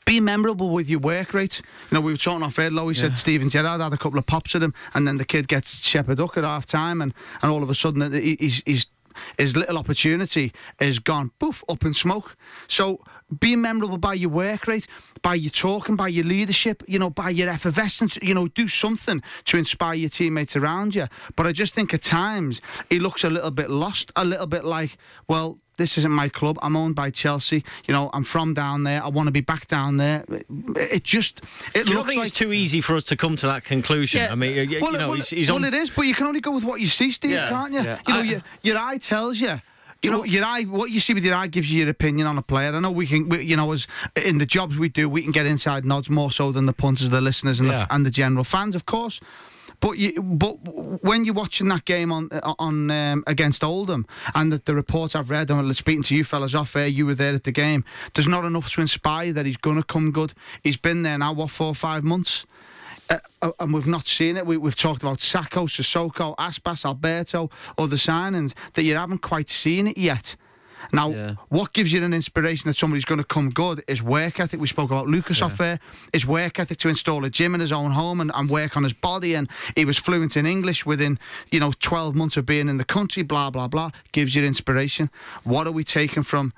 [0.04, 1.62] Be memorable with your work rate.
[1.88, 2.72] You know, we were talking off air.
[2.72, 5.24] Lowe he said Steven Gerrard had a couple of pops at him, and then the
[5.24, 8.64] kid gets shepherd up at half time, and, and all of a sudden uh, he's,
[8.66, 8.86] he's
[9.38, 12.36] his little opportunity is gone poof up in smoke.
[12.68, 13.04] So
[13.40, 14.86] be memorable by your work rate,
[15.22, 19.22] by your talking, by your leadership, you know, by your effervescence, you know, do something
[19.44, 21.06] to inspire your teammates around you.
[21.36, 24.64] But I just think at times he looks a little bit lost, a little bit
[24.64, 24.96] like,
[25.28, 26.58] well, this isn't my club.
[26.62, 27.64] I'm owned by Chelsea.
[27.86, 29.02] You know, I'm from down there.
[29.02, 30.24] I want to be back down there.
[30.76, 31.40] It, just
[31.74, 33.64] it Do you not think like it's too easy for us to come to that
[33.64, 34.20] conclusion?
[34.20, 34.32] Yeah.
[34.32, 35.64] I mean, you, you well, know, well, he's, he's well, on.
[35.64, 37.82] it is, but you can only go with what you see, Steve, Yeah, can't you?
[37.82, 37.98] yeah.
[38.06, 39.60] You know, I- your, your eye tells you.
[40.02, 40.64] You know, your eye.
[40.64, 42.72] What you see with your eye gives you your opinion on a player.
[42.74, 45.30] I know we can, we, you know, as in the jobs we do, we can
[45.30, 47.84] get inside nods more so than the punters, the listeners, and, Yeah.
[47.84, 49.20] the, and the general fans, of course.
[49.82, 50.52] But you, but
[51.02, 55.50] when you're watching that game on on um, against Oldham, and the, reports I've read,
[55.50, 57.84] and speaking to you fellas off air, you were there at the game.
[58.14, 60.34] There's not enough to inspire that he's going to come good.
[60.62, 62.46] He's been there now, what four five months.
[63.10, 64.46] Uh, uh, and we've not seen it.
[64.46, 69.88] We, we've talked about Sakho, Cissokho, Aspas, Alberto, other signings that you haven't quite seen
[69.88, 70.36] it yet.
[70.92, 71.34] Now, Yeah.
[71.48, 74.60] what gives you an inspiration that somebody's going to come good is work ethic.
[74.60, 75.78] We spoke about Lucas off there.
[76.12, 78.82] His work ethic to install a gym in his own home and, and work on
[78.82, 79.34] his body.
[79.34, 81.18] And he was fluent in English within,
[81.50, 83.90] you know, 12 months of being in the country, blah, blah, blah.
[84.12, 85.10] Gives you inspiration.
[85.44, 86.52] What are we taking from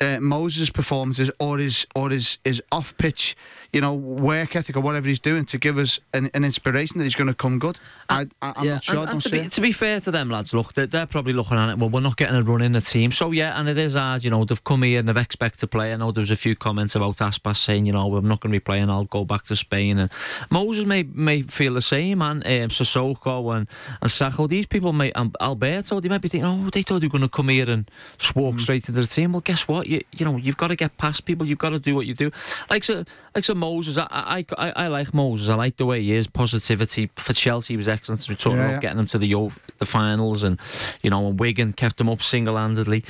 [0.00, 3.36] uh, Moses' performances or his or his, his off pitch,
[3.72, 7.04] you know, work ethic or whatever he's doing to give us an, an inspiration that
[7.04, 7.78] he's going to come good.
[8.10, 8.96] I, I, I'm not sure.
[8.96, 11.06] I and, don't and to, be, to be fair to them lads, look, they're, they're
[11.06, 11.78] probably looking at it.
[11.78, 14.24] Well, we're not getting a run in the team, so yeah, and it is hard.
[14.24, 15.92] You know, they've come here and they've expected to play.
[15.92, 18.52] I know there was a few comments about Aspas saying, you know, we're not going
[18.52, 18.90] to be playing.
[18.90, 19.98] I'll go back to Spain.
[19.98, 20.10] And
[20.50, 23.66] Moses may may feel the same, and um, Cissokho and
[24.02, 24.48] and Sakho.
[24.48, 27.22] These people may and Alberto, they might be thinking, oh, they thought they were going
[27.22, 29.32] to come here and just walk straight into the team.
[29.32, 29.86] Well, guess what?
[29.86, 31.46] You you know, you've got to get past people.
[31.46, 32.30] You've got to do what you do.
[32.68, 33.04] Like so,
[33.34, 33.96] like so Moses.
[33.98, 35.48] I I, I, I like Moses.
[35.48, 36.26] I like the way he is.
[36.26, 38.26] Positivity for Chelsea was excellent.
[38.28, 38.80] We're talking Yeah, about yeah.
[38.80, 40.58] getting them to the the finals, and
[41.02, 43.04] you know, and Wigan kept them up single handedly.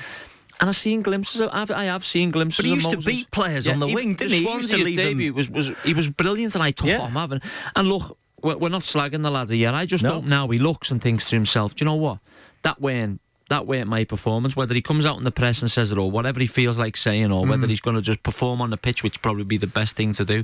[0.61, 1.41] And I've seen glimpses.
[1.41, 2.59] Of, I've, I have seen glimpses.
[2.59, 4.45] But he of used to beat players on the wing, didn't he?
[4.45, 6.87] He used to Swansea's leave them- debut was, was he was brilliant, and I thought,
[6.89, 7.03] Yeah.
[7.03, 7.41] I'm having.
[7.75, 9.75] And look, we're, we're not slagging the lad yet.
[9.75, 10.11] I just No.
[10.11, 10.47] don't now.
[10.49, 12.19] He looks and thinks to himself, do you know what?
[12.63, 13.21] That weren't
[13.53, 14.57] that weren't my performance.
[14.57, 16.97] Whether he comes out in the press and says it or whatever he feels like
[16.97, 17.49] saying, or Mm.
[17.51, 20.13] whether he's going to just perform on the pitch, which probably be the best thing
[20.15, 20.43] to do,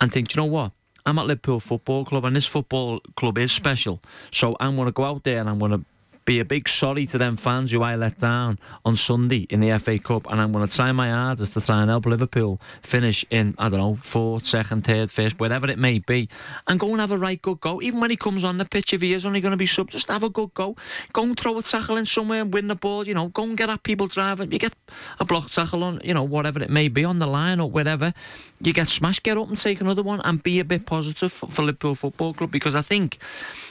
[0.00, 0.72] and think, you know what?
[1.06, 4.00] I'm at Liverpool Football Club, and this football club is special.
[4.30, 5.82] So I'm going to go out there and I'm going to
[6.28, 9.78] be a big sorry to them fans who I let down on Sunday in the
[9.78, 13.24] FA Cup, and I'm going to try my hardest to try and help Liverpool finish
[13.30, 16.28] in I don't know fourth, second, third, first, whatever it may be,
[16.66, 17.80] and go and have a right good go.
[17.80, 19.88] Even when he comes on the pitch, if he is only going to be sub,
[19.88, 20.76] just have a good go.
[21.14, 23.08] Go and throw a tackle in somewhere and win the ball.
[23.08, 24.52] You know, go and get at people driving.
[24.52, 24.74] You get
[25.18, 28.12] a block tackle on, you know, whatever it may be on the line or whatever.
[28.60, 31.46] You get smashed, get up and take another one, and be a bit positive for,
[31.48, 33.16] for Liverpool Football Club because I think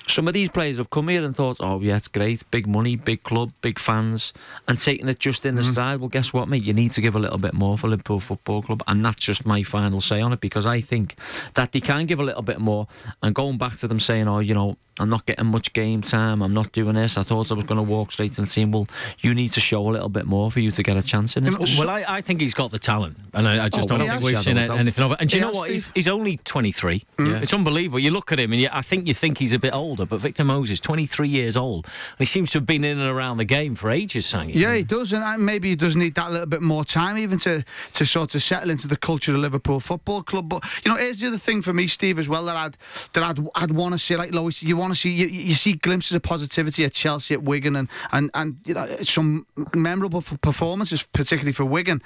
[0.07, 2.95] some of these players have come here and thought, oh yeah, it's great, big money,
[2.95, 4.33] big club, big fans,
[4.67, 5.71] and taking it just in the mm-hmm.
[5.71, 5.99] stride.
[5.99, 6.63] Well, guess what, mate?
[6.63, 9.45] You need to give a little bit more for Liverpool Football Club, and that's just
[9.45, 11.15] my final say on it because I think
[11.55, 12.87] that they can give a little bit more.
[13.21, 16.41] And going back to them saying, oh, you know, I'm not getting much game time,
[16.41, 17.17] I'm not doing this.
[17.17, 18.71] I thought I was going to walk straight to the team.
[18.71, 18.87] Well,
[19.19, 21.43] you need to show a little bit more for you to get a chance in
[21.43, 21.77] this.
[21.77, 24.21] Well, I, I think he's got the talent, and I, I just Oh, don't think
[24.21, 25.17] we've seen Shadow of a anything of it.
[25.19, 25.69] And do you know what?
[25.69, 27.05] He's, he's only 23.
[27.19, 27.39] Yeah.
[27.39, 27.99] It's unbelievable.
[27.99, 29.96] You look at him, and you, I think you think he's a bit older.
[29.97, 31.85] Older, but Victor Moses, 23 years old.
[31.85, 34.55] And he seems to have been in and around the game for ages, Sangy.
[34.55, 37.63] Yeah, he does, and maybe he does need that little bit more time, even to
[37.93, 40.49] to sort of settle into the culture of Liverpool Football Club.
[40.49, 42.77] But you know, here's the other thing for me, Steve, as well that I'd
[43.13, 45.73] that I'd I'd want to see, like Lois, you want to see you, you see
[45.73, 51.03] glimpses of positivity at Chelsea, at Wigan, and and and you know some memorable performances,
[51.03, 52.01] particularly for Wigan.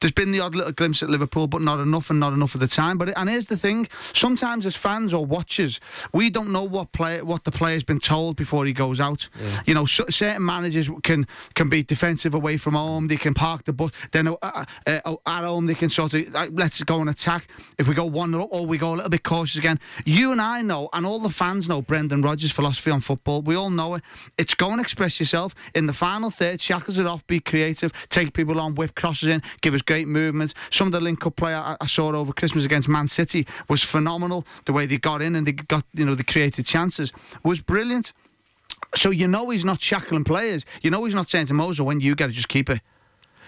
[0.00, 2.60] There's been the odd little glimpse at Liverpool, but not enough, and not enough of
[2.60, 2.96] the time.
[2.96, 5.80] But and here's the thing: sometimes as fans or watchers,
[6.12, 9.28] we don't know what play what the player's been told before he goes out.
[9.66, 13.06] You know, so, certain managers can can be defensive away from home.
[13.06, 13.92] They can park the bus.
[14.10, 17.48] Then uh, uh, uh, at home they can sort of like, let's go and attack.
[17.78, 19.78] If we go one up, or we go a little bit cautious again.
[20.04, 23.42] You and I know, and all the fans know Brendan Rodgers' philosophy on football.
[23.42, 24.02] We all know it.
[24.36, 26.60] It's go and express yourself in the final third.
[26.60, 27.26] Shackles it off.
[27.26, 27.92] Be creative.
[28.08, 28.74] Take people on.
[28.74, 29.42] Whip crosses in.
[29.60, 30.54] Give us great movements.
[30.70, 34.44] Some of the link-up play I, I saw over Christmas against Man City was phenomenal.
[34.64, 37.12] The way they got in and they got you know they created chances
[37.42, 38.12] was brilliant.
[38.94, 40.66] So you know he's not shackling players.
[40.82, 42.80] You know he's not saying to Moser, when you get it, just keep it.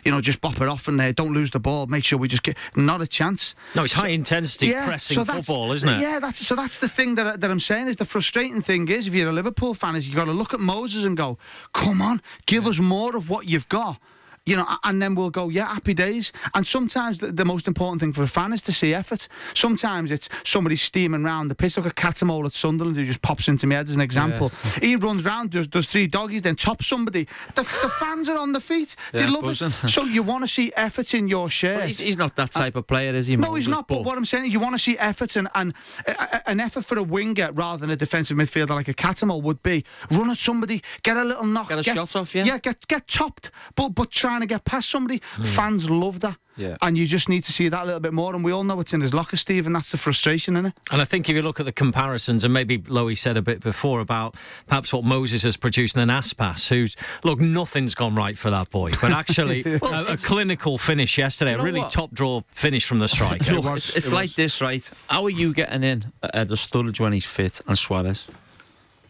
[0.05, 1.87] You know, just bop it off and uh, don't lose the ball.
[1.87, 3.55] Make sure we just get not a chance.
[3.77, 6.01] No, it's high intensity pressing that's- football, isn't it?
[6.01, 9.07] Yeah, that's so that's the thing that, that I'm saying is the frustrating thing is
[9.07, 11.39] if you're a Liverpool fan is you've got to look at Moses and go,
[11.73, 14.01] come on, give us more of what you've got.
[14.45, 16.33] You know, and then we'll go, yeah, happy days.
[16.55, 19.29] And sometimes the, the most important thing for a fan is to see effort.
[19.55, 21.77] Sometimes it's somebody steaming round the pitch.
[21.77, 24.51] like a Cattermole at Sunderland, who just pops into my head as an example.
[24.81, 27.29] He runs round, does, does three doggies, then chops somebody.
[27.55, 28.97] The, the fans are on the feet.
[29.13, 29.69] they Yeah, love buzzing.
[29.69, 29.89] it.
[29.89, 31.79] So you want to see effort in your shirt.
[31.79, 33.37] But he's, he's not that type of player, is he?
[33.37, 33.87] No, he's not.
[33.87, 35.73] But what I'm saying is, you want to see effort and, and
[36.09, 39.63] uh, an effort for a winger rather than a defensive midfielder like a Cattermole would
[39.63, 39.85] be.
[40.11, 42.45] Run at somebody, get a little knock, Get a shot off, yeah.
[42.45, 45.21] yeah, get get topped, but but trying to get past somebody.
[45.37, 45.43] Hmm.
[45.45, 46.77] Fans love that, Yeah.
[46.83, 48.35] and you just need to see that a little bit more.
[48.35, 50.73] And we all know it's in his locker, Steve, and that's the frustration in it.
[50.91, 53.61] And I think if you look at the comparisons, and maybe Lowy said a bit
[53.61, 54.35] before about
[54.67, 58.71] perhaps what Moses has produced, and then Aspas, who's look, nothing's gone right for that
[58.71, 61.91] boy, but actually a, a clinical finish yesterday, Do you a really what?
[61.91, 63.53] top draw finish from the striker.
[63.55, 64.89] Look, was, it's, it's it like this, right?
[65.09, 68.27] How are you getting in at the Sturridge when he's fit and Suarez?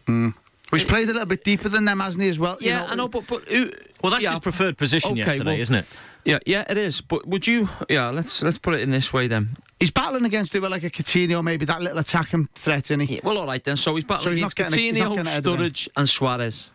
[0.07, 0.29] Hmm.
[0.71, 2.29] He's played a little bit deeper than them, hasn't he?
[2.29, 2.57] As well.
[2.59, 3.69] You Yeah, I know, but but who,
[4.03, 5.99] well, that's yeah, his preferred position Okay, yesterday, well- isn't it?
[6.25, 7.01] Yeah, yeah, it is.
[7.01, 7.67] But would you?
[7.89, 9.57] Yeah, let's let's put it in this way then.
[9.79, 13.15] He's battling against who like a Coutinho, maybe that little attacking threat, isn't he?
[13.15, 13.75] Yeah, well, all right then.
[13.75, 15.59] So he's battling So he's against not getting a- he's Coutinho, getting ahead of them.
[15.71, 16.69] Sturridge, and Suarez.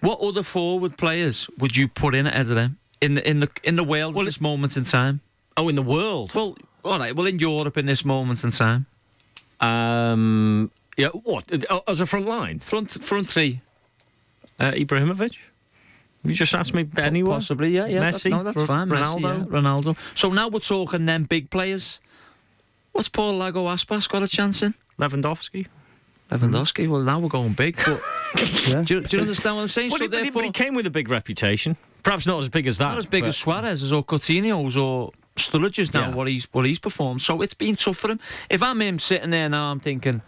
[0.00, 3.48] What other forward players would you put in ahead of them in the in the
[3.62, 5.20] in the world at this moment in time?
[5.56, 6.34] Oh, in the world.
[6.34, 7.14] Well, all right.
[7.14, 8.86] Well, in Europe in this moment in time,
[9.60, 11.44] Um, yeah, what
[11.88, 12.58] as a front line?
[12.58, 13.60] front front three,
[14.58, 15.36] Uh, Ibrahimovic.
[16.28, 17.36] You just asked me anyone.
[17.36, 17.70] possibly.
[17.70, 18.00] Yeah, yeah.
[18.00, 18.88] that's- no, that's R- fine.
[18.88, 19.38] Messi, Ronaldo.
[19.38, 19.96] yeah, Ronaldo.
[20.18, 22.00] So now we're talking then big players.
[22.92, 24.74] What's Paul Lago Aspas got a chance in?
[24.98, 25.66] Lewandowski.
[26.30, 26.88] Lewandowski.
[26.88, 27.76] Well, now we're going big.
[27.84, 28.00] But
[28.68, 28.82] Yeah.
[28.82, 29.90] do, you, do you understand what I'm saying?
[29.90, 31.76] Well, so he- but, he, therefore, but he came with a big reputation.
[32.02, 32.88] Perhaps not as big as that.
[32.88, 36.08] not as big but- as Suarez's or Coutinho's or Sturridge's now.
[36.08, 36.14] Yeah.
[36.14, 37.20] What he's what he's performed.
[37.22, 38.20] So it's been tough for him.
[38.48, 40.22] If I'm him sitting there now, I'm thinking.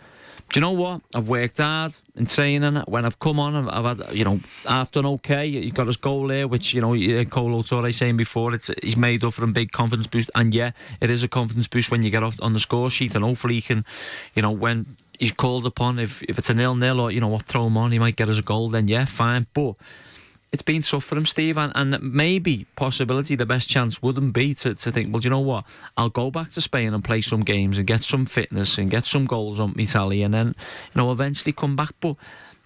[0.50, 1.02] Do you know what?
[1.14, 2.76] I've worked hard in training.
[2.86, 5.44] When I've come on, I've, had, you know, I've done okay.
[5.44, 6.92] You got his goal there, which, you know,
[7.26, 10.30] Kolo Touré saying before, it's, he's made up for a big confidence boost.
[10.34, 10.70] And yeah,
[11.02, 13.14] it is a confidence boost when you get off on the score sheet.
[13.14, 13.84] And hopefully he can,
[14.34, 17.28] you know, when he's called upon, if, if it's a nil nil or, you know
[17.28, 19.46] what, throw him on, he might get us a goal, then yeah, fine.
[19.52, 19.74] But
[20.52, 24.54] it's been tough for him, Steve, and, and maybe possibility the best chance wouldn't be
[24.54, 25.64] to, to think, well, do you know what?
[25.96, 29.04] I'll go back to Spain and play some games and get some fitness and get
[29.04, 31.90] some goals on me tally, and then you know eventually come back.
[32.00, 32.16] But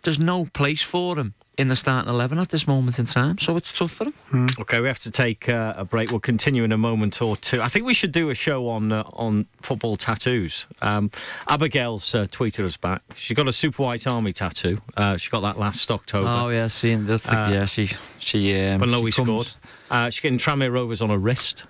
[0.02, 3.56] there's no place for him in the starting eleven at this moment in time, so
[3.58, 4.48] it's tough for him.
[4.58, 6.10] Okay, we have to take uh, a break.
[6.10, 7.60] We'll continue in a moment or two.
[7.60, 10.66] I think we should do a show on uh, on football tattoos.
[10.80, 11.10] Um,
[11.48, 13.02] Abigail's uh, tweeted us back.
[13.14, 14.80] She got a Super White Army tattoo.
[14.96, 16.28] Uh, she got that last October.
[16.28, 17.64] Oh yeah, seeing that's the, Uh, yeah.
[17.66, 19.48] She she um, when she Lowy comes- scored.
[19.90, 21.64] Uh, she's getting Tranmere Rovers on her wrist.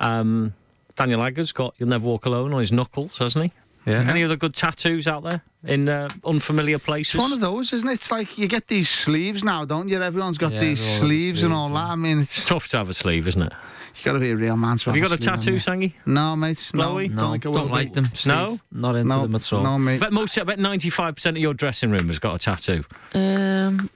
[0.00, 0.54] Um,
[0.96, 3.52] Daniel Agger's got You'll Never Walk Alone on his knuckles, hasn't he?
[3.88, 4.10] Yeah.
[4.10, 7.14] Any other good tattoos out there in uh, unfamiliar places?
[7.14, 7.94] It's one of those, isn't it?
[7.94, 10.00] It's like you get these sleeves now, don't you?
[10.02, 11.90] Everyone's got Yeah, these they're all got sleeves and sleeves, all that.
[11.92, 13.52] I mean, It's it's tough to have a sleeve, isn't it?
[13.94, 14.76] You've got to be a real man.
[14.76, 15.58] To Have you have got a sleeve on tattoo, you.
[15.60, 15.92] Sangy?
[16.06, 16.70] No, mate.
[16.72, 17.08] No, Chloe?
[17.08, 18.04] don't No, think I don't like them.
[18.14, 18.32] Steve.
[18.34, 18.60] No?
[18.70, 19.62] not into No, them at all.
[19.64, 20.00] no, mate.
[20.00, 22.84] Bet most, about ninety-five percent of your dressing room has got a tattoo.
[23.14, 23.90] Um,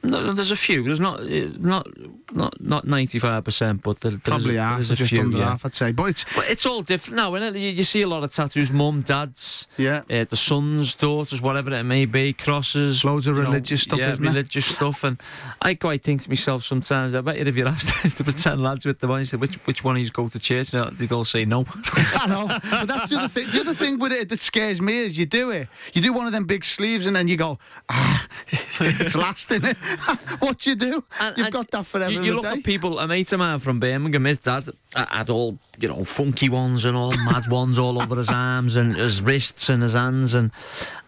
[0.00, 0.84] No, there's a few.
[0.84, 1.86] There's not uh, not
[2.32, 5.20] not not ninety five percent, but there, there's Probably a, half, there's a just few.
[5.22, 5.48] under yeah.
[5.50, 5.90] half, I'd say.
[5.90, 7.58] But it's But it's all different now, isn't it?
[7.58, 10.02] You, you see a lot of tattoos, mum, dads, Yeah.
[10.08, 13.98] uh, the sons, daughters, whatever it may be, crosses, Loads of you know, religious stuff,
[13.98, 15.02] yeah, isn't religious stuff.
[15.02, 15.20] And
[15.62, 18.36] I quite think to myself sometimes, I bet you if you asked if there was
[18.36, 20.70] ten lads with the one, you said which which one of you go to church,
[20.70, 21.64] they'd all say no.
[22.14, 23.48] I know, but that's the other thing.
[23.50, 26.26] The other thing with it that scares me is you do it, you do one
[26.26, 27.58] of them big sleeves, and then you go,
[27.88, 28.26] ah,
[28.80, 29.64] it's lasting.
[29.64, 29.76] it.
[30.38, 31.04] what do you do?
[31.20, 32.10] And- You've and got that forever.
[32.12, 32.52] You, you look day.
[32.52, 36.48] at people, a mate of mine from Birmingham, his dad had all, you know, funky
[36.48, 40.34] ones and all mad ones all over his arms and his wrists and his hands.
[40.34, 40.50] And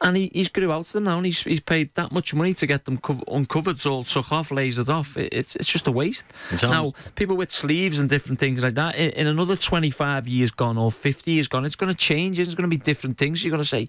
[0.03, 2.55] and he, he's grew out of them now and he's, he's paid that much money
[2.55, 5.17] to get them co- uncovered, all took off, lasered off.
[5.17, 6.25] It, it's, it's just a waste.
[6.53, 10.51] It Now, people with sleeves and different things like that, in, in another 25 years
[10.51, 12.41] gone or 50 years gone, it's going to change.
[12.41, 13.45] It's going to be different things.
[13.45, 13.89] You're going to say, you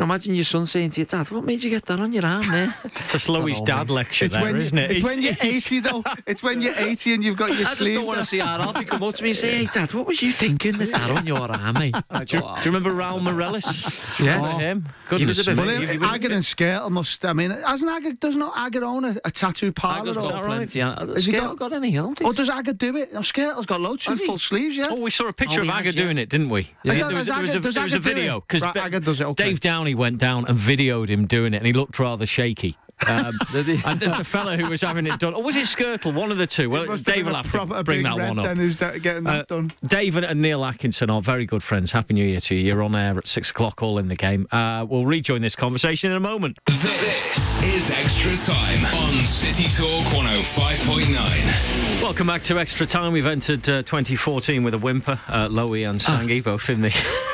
[0.00, 2.24] know, imagine your son saying to your dad, what made you get that on your
[2.24, 2.74] arm there?
[2.84, 3.94] It's a slowish Dunno, dad mate.
[3.94, 4.90] lecture It's there, when, you, isn't it?
[4.92, 6.04] it's when you're 80 though.
[6.26, 7.96] It's when you're 80 and you've got your I just sleeve.
[7.96, 8.24] don't want to down.
[8.24, 10.76] see our Alfie come up to me and say, "Hey, Dad, what was you thinking
[10.78, 11.94] that that on your arm, mate?"
[12.26, 13.98] Do, you, do you remember Raul Meireles?
[14.24, 14.40] Yeah.
[14.40, 14.58] Oh.
[14.58, 14.84] him?
[15.10, 15.62] He was Goodness a bit- me.
[15.62, 17.24] Well, Have him, you been- Agger and Skrtel must.
[17.24, 20.10] I mean, hasn't Agger does not Agger own a, a tattoo parlour?
[20.10, 20.82] Agger's or- got plenty.
[20.82, 21.98] Uh, Has he got- got any?
[21.98, 22.28] I don't think.
[22.30, 23.12] Or does Agger do it?
[23.12, 24.88] No, Skrtel's got loads of full sleeves, yeah.
[24.90, 26.02] Oh, we saw a picture Oh, of he Agger yeah.
[26.04, 26.70] doing it, didn't we?
[26.84, 26.94] Yeah.
[26.94, 29.36] There was, there was a, there was a video because Right, does it.
[29.36, 32.76] Dave Downey went down and videoed him doing it, and he looked rather shaky.
[33.08, 33.80] Um, Did he?
[33.84, 36.14] and the, the fella who was having it done, or was it Skrtel?
[36.14, 36.70] One of the two.
[36.70, 38.44] Well, Must Dave been will a have proper to bring that one up.
[38.44, 39.72] Then who's that, getting that Uh, done?
[39.86, 41.90] Dave and, and Neil Atkinson are very good friends.
[41.92, 42.62] Happy New Year to you.
[42.62, 44.46] You're on air at six o'clock, all in the game.
[44.52, 46.58] Uh, we'll rejoin this conversation in a moment.
[46.66, 52.02] This is Extra Time on City Talk 105.9.
[52.02, 53.12] Welcome back to Extra Time.
[53.12, 55.18] We've entered uh, 2014 with a whimper.
[55.28, 57.28] Uh, Lowy and Sangi both in the.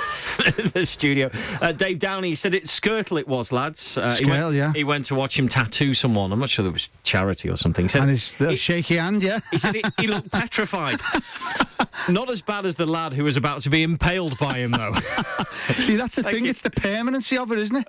[0.58, 1.30] in the studio.
[1.60, 3.98] Uh, Dave Downey said it's Skrtel it was, lads.
[3.98, 4.72] Uh, he, went, yeah.
[4.72, 6.32] he went to watch him tattoo someone.
[6.32, 7.84] I'm not sure there was charity or something.
[7.84, 9.40] He said, And his little he- shaky hand, yeah.
[9.50, 11.00] he said he, he looked petrified.
[12.08, 14.94] Not as bad as the lad who was about to be impaled by him, though.
[15.52, 16.44] See, that's the Thank thing.
[16.44, 16.50] you.
[16.50, 17.88] It's the permanency of it, isn't it?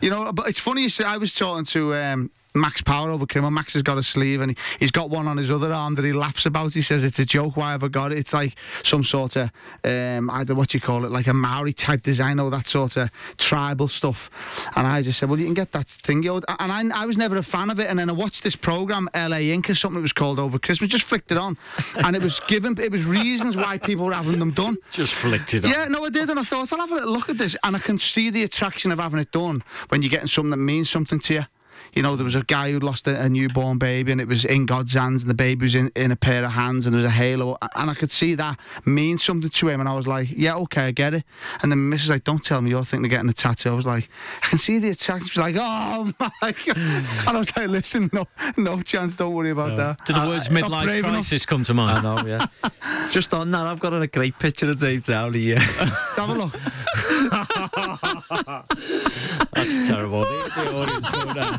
[0.00, 0.82] You know, but it's funny.
[0.82, 3.50] You say, I was talking to um, Max Power over Criminal.
[3.50, 6.04] Max has got a sleeve and he, he's got one on his other arm that
[6.04, 6.74] he laughs about.
[6.74, 7.56] He says it's a joke.
[7.56, 8.18] Why have I got it?
[8.18, 9.50] It's like some sort of
[9.84, 12.96] um, I don't what you call it, like a Maori type design or that sort
[12.96, 14.30] of tribal stuff.
[14.76, 16.26] And I just said, well, you can get that thing.
[16.26, 17.88] And I, I was never a fan of it.
[17.88, 20.90] And then I watched this program, LA Ink or something it was called over Christmas.
[20.90, 21.56] Just flicked it on,
[21.96, 22.78] and it was given.
[22.78, 24.76] It was reasons why people were having them done.
[24.90, 25.70] Just flicked it on.
[25.70, 27.76] Yeah, no, I did, and I thought I'll have a little look at this, and
[27.76, 30.90] I can see the attraction of having it done when you're getting something that means
[30.90, 31.44] something to you.
[31.94, 34.44] You know, there was a guy who lost a, a newborn baby, and it was
[34.44, 36.98] in God's hands, and the baby was in, in a pair of hands, and there
[36.98, 40.06] was a halo, and I could see that mean something to him, and I was
[40.06, 41.24] like, yeah, okay, I get it.
[41.62, 42.10] And then Mrs.
[42.10, 43.70] like, don't tell me you're thinking of getting a tattoo.
[43.70, 44.08] I was like,
[44.42, 45.28] I can see the attraction.
[45.28, 48.26] She was like, oh my god, and I was like, listen, no,
[48.56, 50.04] no chance, don't worry about that.
[50.06, 51.12] Did the words not midlife brave enough.
[51.12, 52.06] crisis come to mind?
[52.06, 52.46] I know, yeah.
[53.10, 55.38] Just on that, I've got a great picture of Dave Downey.
[55.40, 55.58] Yeah.
[56.20, 56.52] Let's have a look.
[59.52, 60.20] That's terrible.
[60.22, 61.58] The, the audience won't know.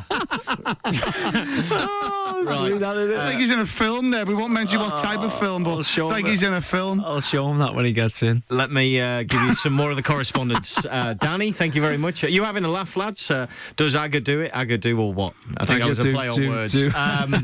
[2.41, 2.71] Right.
[2.74, 2.82] It's
[3.17, 4.26] like he's in a film there.
[4.26, 6.54] We won't mention what type of film, but I'll it's show like him he's in
[6.54, 7.00] a film.
[7.02, 8.43] I'll show him that when he gets in.
[8.50, 10.84] Let me uh, give you some more of the correspondence.
[10.86, 12.24] Uh, Danny, thank you very much.
[12.24, 13.30] Are you having a laugh, lads?
[13.30, 14.52] Uh, does Aga do it?
[14.54, 15.34] Aga do or what?
[15.58, 16.74] I think that Aga was a do, play on do, words.
[16.74, 16.89] do.
[16.95, 17.36] Um,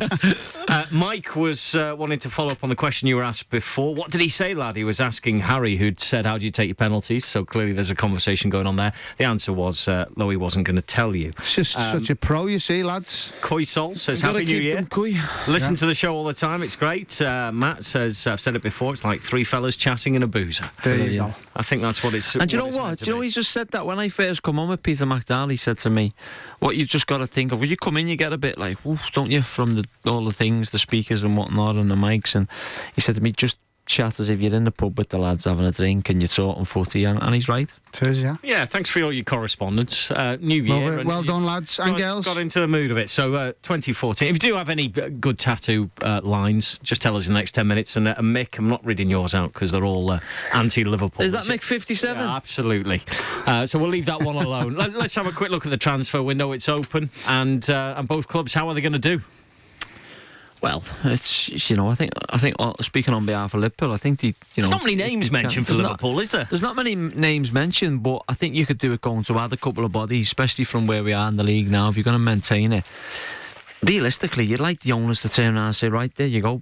[0.67, 3.93] uh, Mike was uh, wanting to follow up on the question you were asked before.
[3.93, 4.75] What did he say, lad?
[4.75, 6.75] He was asking Harry, who'd said, How do you take your
[7.07, 7.25] penalties?
[7.25, 8.93] So clearly there's a conversation going on there.
[9.17, 11.29] The answer was, uh, Lowy wasn't going to tell you.
[11.29, 13.33] It's just such a pro, you see, lads.
[13.41, 14.75] Koisol says, Gotta Happy New keep Year.
[14.75, 15.13] them coy.
[15.47, 16.63] Listen to the show all the time.
[16.63, 17.21] It's great.
[17.21, 20.69] Uh, Matt says, I've said it before, it's like three fellas chatting in a boozer.
[20.83, 21.29] There you go.
[21.55, 22.35] I think that's what it's.
[22.35, 22.99] And do you know what?
[22.99, 23.27] Do you know be.
[23.27, 25.89] he's just said that when I first come on with Peter McDowell, he said to
[25.89, 26.11] me,
[26.59, 28.57] "What you've just got to think of when you come in, you get a bit
[28.57, 31.95] like, woof, don't you, from the, all the things, the speakers and whatnot, and the
[31.95, 32.47] mics." And
[32.95, 35.45] he said to me, "Just chat as if you're in the pub with the lads
[35.45, 37.73] having a drink and you're talking footy," and, and he's right.
[37.89, 38.37] It is, yeah.
[38.43, 40.11] Yeah, thanks for all your correspondence.
[40.11, 40.91] Uh, new year.
[40.91, 41.05] Love it.
[41.07, 42.25] Well done, lads and got, girls.
[42.25, 43.09] Got into the mood of it.
[43.09, 44.27] So, uh, 2014.
[44.27, 47.39] If you do have any uh, good tattoo uh, lines, just tell us in the
[47.39, 47.95] next 10 minutes.
[47.95, 50.19] And uh, Mick, I'm not reading yours out because they're all uh,
[50.53, 51.25] anti Liverpool.
[51.25, 52.17] Is that Mick 57?
[52.17, 53.01] Yeah, absolutely.
[53.45, 54.75] Uh, so we'll leave that one alone.
[54.75, 56.51] Let, us have a quick look at the transfer window.
[56.51, 58.53] It's open, and uh, and both clubs.
[58.53, 59.21] How are they going to do?
[60.59, 64.19] Well, it's you know I think I think speaking on behalf of Liverpool, I think
[64.21, 66.47] the you know There's not many names mentioned for there's not- Liverpool, is there?
[66.49, 69.53] There's not many names mentioned, but I think you could do it going to add
[69.53, 71.89] a couple of bodies, especially from where we are in the league now.
[71.89, 72.85] If you're going to maintain it,
[73.83, 76.61] realistically, you'd like the owners to turn around and say, right there you go,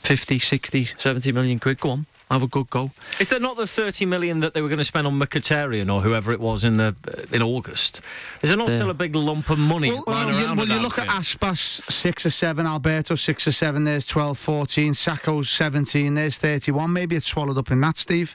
[0.00, 2.06] 50, 60, 70 million quid, go on.
[2.34, 2.90] Have a good go.
[3.20, 6.00] Is there not the 30 million that they were going to spend on Mkhitaryan or
[6.00, 6.96] whoever it was in the
[7.30, 8.00] in August?
[8.42, 8.74] Is there not Yeah.
[8.76, 11.80] still a big lump of money Well, well, you, well, you at look at Aspas,
[11.88, 16.92] 6 or 7, Alberto, 6 or 7, there's 12, 14, Sakho's 17, there's 31.
[16.92, 18.34] Maybe it's swallowed up in that, Steve.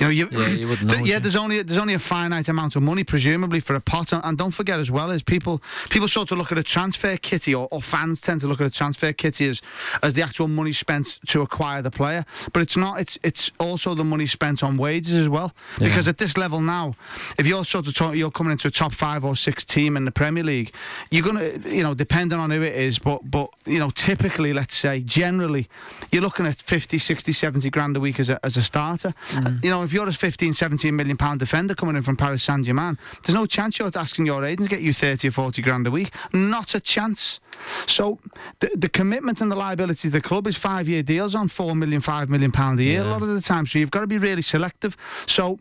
[0.00, 1.20] You know, you, Yeah, you wouldn't th- yeah, you?
[1.20, 4.12] there's only there's only a finite amount of money, presumably, for a pot.
[4.12, 7.16] And, and don't forget as well, is people people sort of look at a transfer
[7.16, 9.62] kitty, or, or fans tend to look at a transfer kitty as
[10.02, 12.24] as the actual money spent to acquire the player.
[12.52, 12.98] But it's not.
[13.00, 15.52] It's it's also the money spent on wages as well.
[15.78, 16.94] Because at this level now,
[17.38, 20.04] if you're sort of talk, you're coming into a top five or six team in
[20.04, 20.72] the Premier League,
[21.10, 24.74] you're gonna, you know, depending on who it is, but but you know, typically, let's
[24.74, 25.68] say, generally,
[26.12, 29.14] you're looking at 50, 60, 70 grand a week as a as a starter.
[29.30, 29.64] Mm-hmm.
[29.64, 32.64] You know, if you're a 15, 17 million pound defender coming in from Paris Saint
[32.64, 35.86] Germain, there's no chance you're asking your agent to get you 30 or 40 grand
[35.86, 36.12] a week.
[36.32, 37.40] Not a chance.
[37.86, 38.18] So
[38.60, 41.74] the, the commitment and the liability of the club is five year deals on four
[41.74, 43.66] million, five million pound a year a lot of the time.
[43.66, 44.96] So you've got to be really selective.
[45.26, 45.58] So.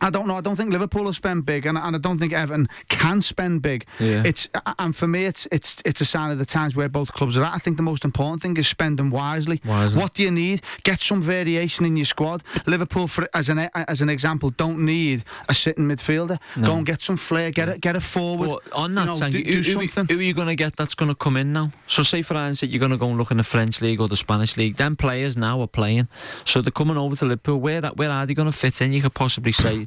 [0.00, 0.36] I don't know.
[0.36, 3.62] I don't think Liverpool will spend big, and, and I don't think Everton can spend
[3.62, 3.84] big.
[3.98, 4.22] Yeah.
[4.24, 4.48] It's
[4.78, 7.44] and for me, it's it's it's a sign of the times where both clubs are
[7.44, 7.54] at.
[7.54, 9.60] I think the most important thing is spending wisely.
[9.64, 10.00] Wisely.
[10.00, 10.62] What do you need?
[10.84, 12.42] Get some variation in your squad.
[12.66, 16.38] Liverpool, for as an as an example, don't need a sitting midfielder.
[16.62, 17.50] Go and get some flair.
[17.50, 18.48] Get a get a forward.
[18.48, 20.76] But on you that, know, Sanky, do, do who, who are you going to get
[20.76, 21.68] that's going to come in now?
[21.86, 24.08] So, say for instance, you're going to go and look in the French league or
[24.08, 24.76] the Spanish league.
[24.76, 26.08] Then players now are playing,
[26.44, 27.60] so they're coming over to Liverpool.
[27.60, 28.92] Where that, where are they going to fit in?
[28.92, 29.86] You could possibly say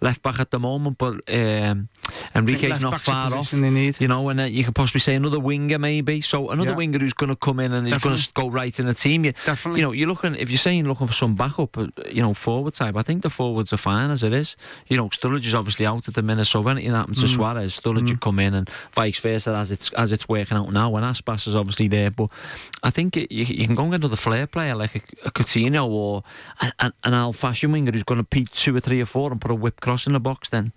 [0.00, 1.88] left back at the moment, but um,
[2.34, 3.32] Enrique's not far off.
[3.32, 4.00] position they need.
[4.00, 6.20] You know, and then you could possibly say another winger maybe.
[6.20, 6.76] So another Yeah.
[6.76, 9.24] winger who's going to come in and is going to go right in the team.
[9.24, 9.80] You, Definitely.
[9.80, 12.34] You know, you're looking if you're saying you're looking for some backup, uh, you know,
[12.34, 12.96] forward type.
[12.96, 14.56] I think the forwards are fine as it is.
[14.88, 17.22] You know, Sturridge is obviously out at the minute, so if anything happens Mm.
[17.22, 20.72] to Suarez, Sturridge would come in, and vice versa as it's as it's working out
[20.72, 20.94] now.
[20.96, 22.30] And Aspas is obviously there, but
[22.82, 25.30] I think it, you, you can go and get another flair player like a, a
[25.30, 26.22] Coutinho or
[26.60, 29.40] an, an, an old-fashioned winger who's going to beat two or three or four and
[29.40, 30.48] put a whip cross in the box.
[30.48, 30.72] Then,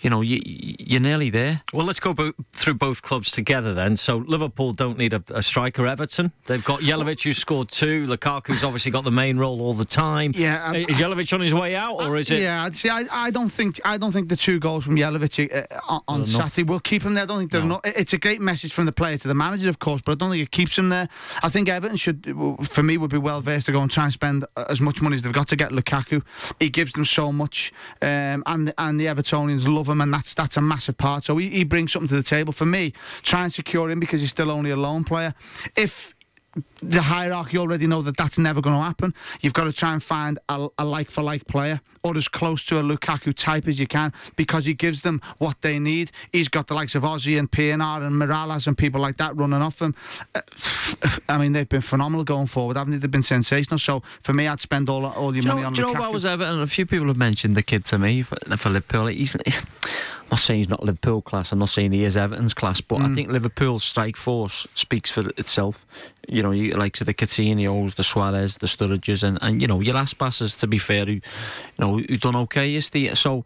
[0.00, 1.62] you know, you, you're nearly there.
[1.72, 3.96] Well, let's go bo- through both clubs together then.
[3.96, 5.86] So Liverpool don't need a, a striker.
[5.86, 8.06] Everton, they've got Jelavic who scored two.
[8.06, 10.32] Lukaku's obviously got the main role all the time.
[10.36, 12.42] Yeah, um, is Jelavic on his way out, or is it?
[12.42, 15.34] Yeah, I'd I, I don't think I don't think the two goals from Jelavic
[15.72, 17.22] uh, on, on Saturday will keep him there.
[17.24, 17.80] I don't think they're No.
[17.82, 17.86] not.
[17.86, 20.30] It's a great message from the player to the manager, of course, but I don't
[20.32, 21.08] think it keeps him there.
[21.42, 22.26] I think Everton should,
[22.70, 25.16] for me, would be well versed to go and try and spend as much money
[25.16, 26.22] as they've got to get Lukaku.
[26.60, 30.56] He gives them so much, um, and and the Evertonians love him, and that's that's
[30.56, 31.24] a massive part.
[31.24, 32.52] So he, he brings something to the table.
[32.52, 32.92] For me,
[33.22, 35.34] try and secure him because he's still only a loan player.
[35.76, 36.14] If
[36.82, 39.14] the hierarchy already know that that's never going to happen.
[39.40, 42.64] You've got to try and find a, a like for like player or as close
[42.66, 46.10] to a Lukaku type as you can because he gives them what they need.
[46.32, 49.62] He's got the likes of Ozzy and Pienaar and Mirallas and people like that running
[49.62, 49.94] off him.
[50.34, 50.40] Uh,
[51.28, 52.98] I mean, they've been phenomenal going forward, haven't they?
[52.98, 53.78] They've been sensational.
[53.78, 55.94] So for me, I'd spend all all your Do money know, on do you know
[55.94, 56.00] Lukaku.
[56.00, 56.60] what was Everton?
[56.60, 59.06] A few people have mentioned the kid to me for, for Liverpool.
[59.06, 59.36] He's
[60.30, 61.52] not saying he's not Liverpool class.
[61.52, 63.14] I'm not saying he is Everton's class, but I mm.
[63.14, 65.86] think Liverpool's strike force speaks for itself.
[66.28, 69.80] You know, you like to the Coutinho's, the Suarez, the Sturridges, and, and you know
[69.80, 70.56] your last passes.
[70.56, 71.20] To be fair, who you
[71.78, 73.14] know who done okay yesterday.
[73.14, 73.44] So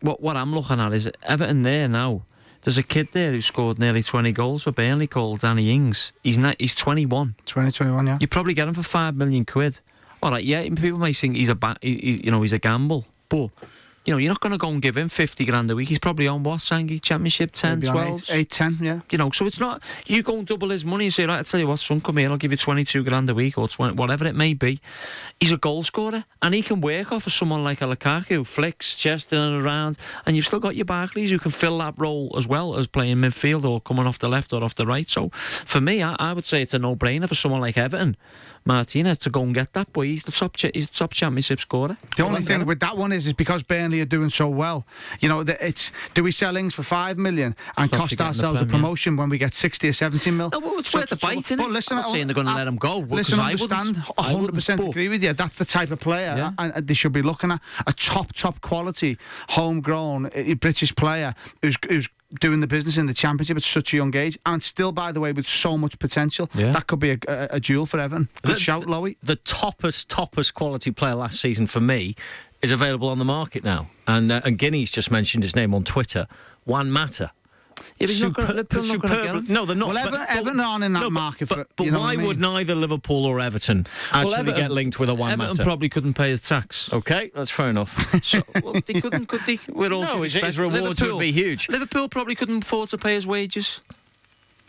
[0.00, 2.22] what what I'm looking at is Everton there now.
[2.62, 6.12] There's a kid there who scored nearly 20 goals for Burnley called Danny Ings.
[6.24, 7.36] He's not, he's 21.
[7.44, 8.18] 2021, yeah.
[8.20, 9.78] You probably get him for five million quid.
[10.20, 10.62] All right, yeah.
[10.62, 13.50] People might think he's a ba- he, he- you know he's a gamble, but
[14.06, 15.88] you know you're not going to go and give him fifty grand a week.
[15.88, 18.22] He's probably on what Sangi Championship 10, 12.
[18.22, 19.00] eight, eight, 10, yeah.
[19.10, 21.44] You know, so it's not you go and double his money and say, right, I'll
[21.44, 23.68] tell you what, son, come here, I'll give you twenty two grand a week or
[23.68, 24.80] 20, whatever it may be.
[25.40, 28.98] He's a goal scorer and he can work off of someone like a Lukaku, flicks,
[28.98, 32.34] chest in and around, and you've still got your Barkleys who can fill that role
[32.38, 35.08] as well as playing midfield or coming off the left or off the right.
[35.10, 38.16] So for me, I, I would say it's a no brainer for someone like Everton.
[38.66, 40.06] Martinez to go and get that boy.
[40.06, 40.56] He's the top.
[40.56, 41.96] Cha- he's the top championship scorer.
[42.16, 44.84] The only thing with that one is, is because Burnley are doing so well.
[45.20, 48.60] You know, that it's do we sell Ings for five million and Stop cost ourselves
[48.60, 48.82] a Prem, yeah.
[48.82, 50.50] promotion when we get sixty or seventy mil?
[50.52, 51.56] No, it's So- worth the so- bite, innit?
[51.58, 54.02] But listen, I'm not saying they're gonna let him go, Listen, I understand.
[54.18, 55.32] I hundred percent agree with you.
[55.32, 56.52] That's the type of player, Yeah.
[56.58, 59.16] and, and they should be looking at a top, top quality,
[59.50, 62.08] homegrown uh, British player who's who's
[62.40, 65.20] doing the business in the championship at such a young age, and still, by the
[65.20, 66.50] way, with so much potential.
[66.54, 66.72] Yeah.
[66.72, 68.28] That could be a, a, a duel for Everton.
[68.42, 69.16] Good The- shout, Lowy.
[69.22, 72.14] the toppest, toppest quality player last season for me
[72.62, 73.88] is available on the market now.
[74.06, 76.26] And uh, and Guinea's just mentioned his name on Twitter.
[76.64, 77.30] Juan Mata.
[77.78, 79.40] Yeah, but he's not gonna- Liverpool not gonna.
[79.48, 79.88] No, they're not.
[79.88, 81.98] Well, but- Everton- but- Everton aren't in that no, market But, for- but you why
[81.98, 82.52] what I would mean?
[82.52, 85.62] neither Liverpool or Everton actually get linked with a Juan Everton Mata?
[85.64, 86.92] probably couldn't pay his tax.
[86.92, 87.94] okay, that's fair enough.
[88.24, 89.58] So, well, they couldn't, could they?
[89.68, 90.46] With all No, his- respect.
[90.46, 91.68] his rewards would be huge.
[91.68, 93.80] Liverpool probably couldn't afford to pay his wages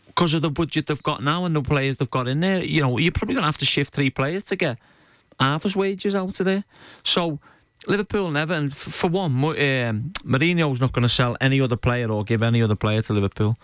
[0.07, 2.63] because of the budget they've got now and the players they've got in there.
[2.63, 4.77] You know, you're probably going to have to shift three players to get
[5.39, 6.63] half his wages out of there.
[7.03, 7.39] So
[7.85, 12.23] Liverpool never, and for one, um, Mourinho's not going to sell any other player or
[12.23, 13.57] give any other player to Liverpool.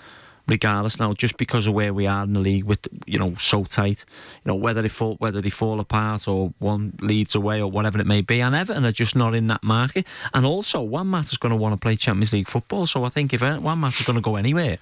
[0.45, 3.63] Regardless now, just because of where we are in the league, with you know so
[3.63, 4.03] tight,
[4.43, 7.97] you know whether they fall whether they fall apart or one leads away or whatever
[7.97, 10.05] it may be, and Everton are just not in that market.
[10.33, 12.87] And also, Juan Mata's going to want to play Champions League football.
[12.87, 14.79] So I think if Juan Mata's going to go anywhere,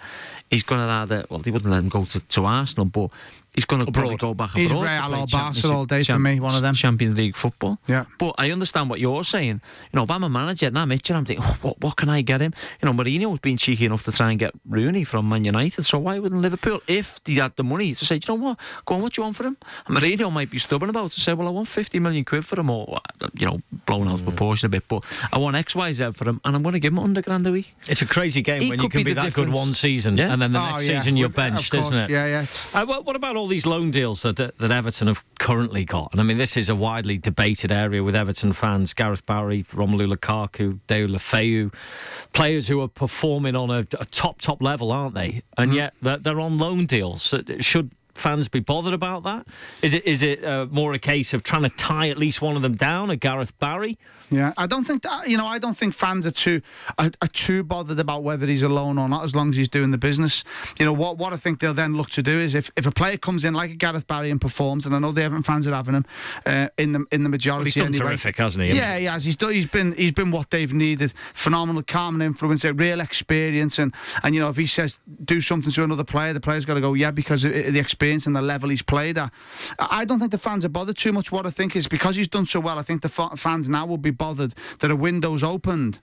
[0.49, 3.11] he's going to either well, they wouldn't let him go to, to Arsenal, but
[3.53, 4.83] he's going to probably go back He's abroad.
[5.03, 6.73] to Real or Barca all day for me, one of them.
[6.73, 7.79] Champions League football.
[7.87, 8.05] Yeah.
[8.17, 9.61] But I understand what you're saying.
[9.91, 12.09] You know, if I'm a manager and I'm Mitchell, I'm thinking, oh, what, what can
[12.09, 12.53] I get him?
[12.81, 15.83] You know, Mourinho was being cheeky enough to try and get Rooney from Man United.
[15.83, 18.59] So why wouldn't Liverpool, if they had the money, to say, "Do you know what,
[18.85, 19.57] go on, what do you want for him?
[19.87, 22.45] And Mourinho might be stubborn about it, to say, well, I want 50 million quid
[22.45, 22.97] for him, or,
[23.37, 26.27] you know, blown out of proportion a bit, but I want X, Y, Z for
[26.29, 27.75] him, and I'm going to give him 100 grand a week.
[27.87, 30.17] It's a crazy game He when you can be be, the that good one season
[30.17, 30.31] Yeah.
[30.33, 32.09] and then the Oh, next yeah, season you're benched, course, isn't it?
[32.09, 32.45] Yeah, yeah.
[32.79, 36.09] Uh, what, what about all these loan deals that that Everton have currently got?
[36.11, 40.13] And I mean, this is a widely debated area with Everton fans: Gareth Barry, Romelu
[40.13, 41.73] Lukaku, Deulofeu,
[42.33, 45.41] players who are performing on a, a top top level, aren't they?
[45.57, 45.75] And mm.
[45.75, 47.33] yet they're, they're on loan deals.
[47.59, 49.47] Should fans be bothered about that?
[49.81, 52.55] Is it is it uh, more a case of trying to tie at least one
[52.55, 53.97] of them down, a Gareth Barry?
[54.29, 55.45] Yeah, I don't think that, you know.
[55.45, 56.61] I don't think fans are too
[56.97, 59.91] are, are too bothered about whether he's alone or not, as long as he's doing
[59.91, 60.45] the business.
[60.79, 61.17] You know what?
[61.17, 63.53] What I think they'll then look to do is if, if a player comes in
[63.53, 66.05] like a Gareth Barry and performs, and I know the Everton fans are having him
[66.45, 67.59] uh, in the in the majority.
[67.59, 68.05] Well, he's done anyway.
[68.05, 68.71] terrific, hasn't he?
[68.71, 69.25] Yeah, he has.
[69.25, 71.13] He's done, he's been he's been what they've needed.
[71.33, 73.93] Phenomenal, calm and influence, a real experience, and
[74.23, 76.81] and you know if he says do something to another player, the player's got to
[76.81, 79.33] go yeah because of the experience and the level he's played at.
[79.79, 81.31] I don't think the fans are bothered too much.
[81.31, 83.85] What I think is because he's done so well, I think the fa- fans now
[83.85, 85.99] will be bothered that a window's opened.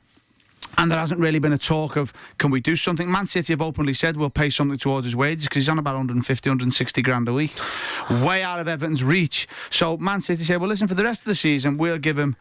[0.76, 3.10] And there hasn't really been a talk of can we do something.
[3.10, 5.94] Man City have openly said we'll pay something towards his wages because he's on about
[5.94, 7.52] 150, 160 grand a week,
[8.10, 9.48] way out of Everton's reach.
[9.70, 12.36] So Man City say, well, listen, for the rest of the season, we'll give him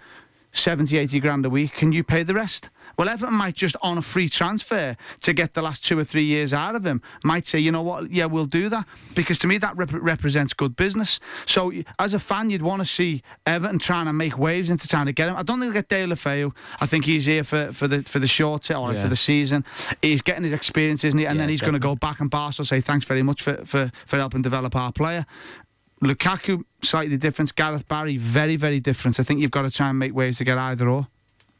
[0.51, 1.73] 70, 80 grand a week.
[1.73, 2.69] Can you pay the rest?
[2.97, 6.23] Well, Everton might just on a free transfer to get the last two or three
[6.23, 7.01] years out of him.
[7.23, 8.09] Might say, you know what?
[8.11, 11.19] Yeah, we'll do that because to me that rep- represents good business.
[11.45, 15.05] So as a fan, you'd want to see Everton trying to make waves into trying
[15.05, 15.35] to get him.
[15.35, 16.55] I don't think they'll get Deulofeu.
[16.81, 19.03] I think he's here for, for the for the short term or Yeah.
[19.03, 19.63] for the season.
[20.01, 21.25] He's getting his experience, isn't he?
[21.27, 23.57] And Yeah, then he's going to go back and Barca say thanks very much for,
[23.65, 25.25] for, for helping develop our player.
[26.03, 27.55] Lukaku, slightly different.
[27.55, 29.19] Gareth Barry, very, very different.
[29.19, 31.07] I think you've got to try and make waves to get either or.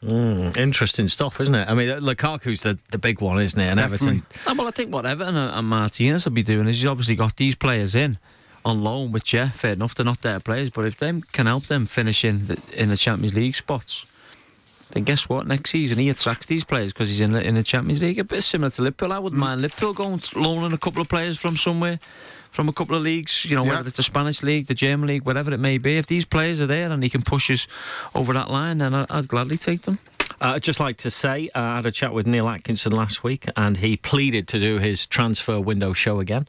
[0.03, 0.55] Mm.
[0.57, 1.67] Interesting stuff, isn't it?
[1.67, 3.69] I mean, Lukaku's the, the big one, isn't it?
[3.69, 4.07] And Definitely.
[4.07, 4.25] Everton.
[4.45, 6.85] Ah, well, I think what Everton and uh, and Martinez will be doing is he's
[6.85, 8.19] obviously got these players in
[8.63, 11.65] on loan, which, yeah, fair enough, they're not their players, but if them can help
[11.65, 14.05] them finish in the, in the Champions League spots,
[14.91, 15.47] then guess what?
[15.47, 18.19] Next season he attracts these players because he's in the, in the Champions League.
[18.19, 19.13] A bit similar to Liverpool.
[19.13, 19.45] I wouldn't mm.
[19.45, 21.99] mind Liverpool going loaning a couple of players from somewhere,
[22.51, 23.45] from a couple of leagues.
[23.45, 23.77] You know, Yeah.
[23.77, 25.97] whether it's the Spanish league, the German league, whatever it may be.
[25.97, 27.67] If these players are there and he can push us
[28.13, 29.99] over that line, then I'd gladly take them.
[30.41, 33.23] Uh, I'd just like to say, uh, I had a chat with Neil Atkinson last
[33.23, 36.47] week, and he pleaded to do his transfer window show again.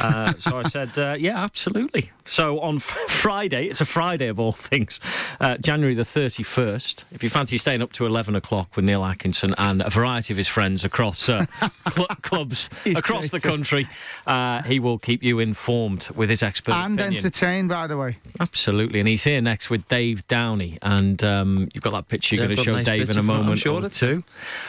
[0.00, 2.10] Uh, so I said, uh, yeah, absolutely.
[2.26, 5.00] So on f- Friday, it's a Friday of all things,
[5.40, 9.54] uh, January the 31st, if you fancy staying up to 11 o'clock with Neil Atkinson
[9.58, 11.46] and a variety of his friends across uh,
[11.92, 13.88] cl- clubs He's across the country,
[14.26, 17.18] uh, he will keep you informed with his expert and opinion.
[17.24, 18.18] entertained, by the way.
[18.38, 22.44] Absolutely, and he's here next with Dave Downey, and um, you've got that picture you're
[22.44, 24.22] Yeah, going to show nice Dave in picture a it, I'm moment sure or two.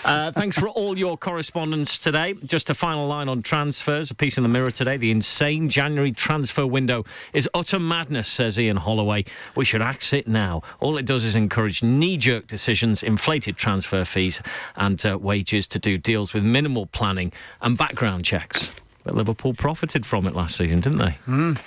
[0.06, 2.36] Uh, thanks for all your correspondence today.
[2.46, 4.12] Just a final line on transfers.
[4.12, 4.98] A piece in the Mirror today.
[4.98, 9.26] The insane January transfer window is utter madness, says Ian Holloway.
[9.56, 10.62] We should axe it now.
[10.80, 14.42] All it does is encourage knee-jerk decisions, inflated transfer fees,
[14.76, 17.32] and uh, wages to do deals with minimal planning
[17.62, 18.72] and background checks.
[19.04, 21.18] But Liverpool profited from it last season, didn't they?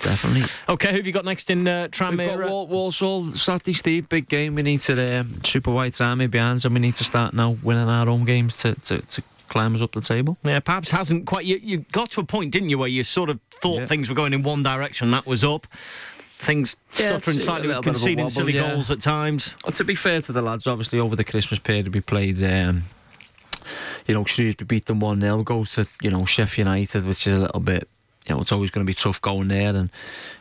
[0.01, 0.43] Definitely.
[0.69, 2.49] Okay, who have you got next in uh, We've got Tranmere?
[2.49, 4.07] Wal- Walsall Saturday, Steve.
[4.07, 4.55] Big game.
[4.55, 7.89] We need to um, Super White Army behind, and we need to start now winning
[7.89, 10.37] our home games to, to, to climb us up the table.
[10.43, 11.45] Yeah, perhaps hasn't quite.
[11.45, 13.85] You, you got to a point, didn't you, where you sort of thought Yeah.
[13.85, 15.11] things were going in one direction.
[15.11, 15.67] That was up.
[16.37, 18.69] Things Yeah, stuttering slightly with little bit of a conceding wobble, silly yeah.
[18.71, 19.55] goals at times.
[19.65, 22.41] Well, to be fair to the lads, obviously over the Christmas period we played.
[22.43, 22.83] Um,
[24.07, 27.37] you know, Shrewsbury beat them one 0 go to you know Sheffield United, which is
[27.37, 27.87] a little bit.
[28.27, 29.91] You know, it's always going to be tough going there, and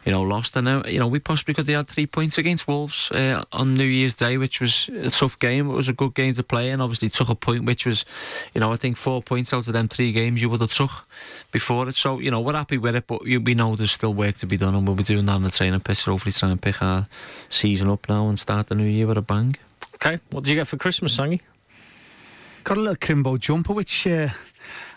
[0.06, 0.56] you know, lost.
[0.56, 3.74] And now, you know, we possibly could have had three points against Wolves uh, on
[3.74, 5.68] New Year's Day, which was a tough game.
[5.68, 8.06] It was a good game to play, and obviously took a point, which was,
[8.54, 11.06] you know, I think four points out of them three games you would have took
[11.52, 11.96] before it.
[11.96, 14.56] So you know, we're happy with it, but we know there's still work to be
[14.56, 16.06] done, and we'll be doing that on the training pitch.
[16.06, 17.06] Hopefully, try and pick our
[17.50, 19.56] season up now and start the new year with a bang.
[19.96, 21.40] Okay, what did you get for Christmas, Sangy?
[22.64, 24.28] Got a little Crimbo jumper, which uh,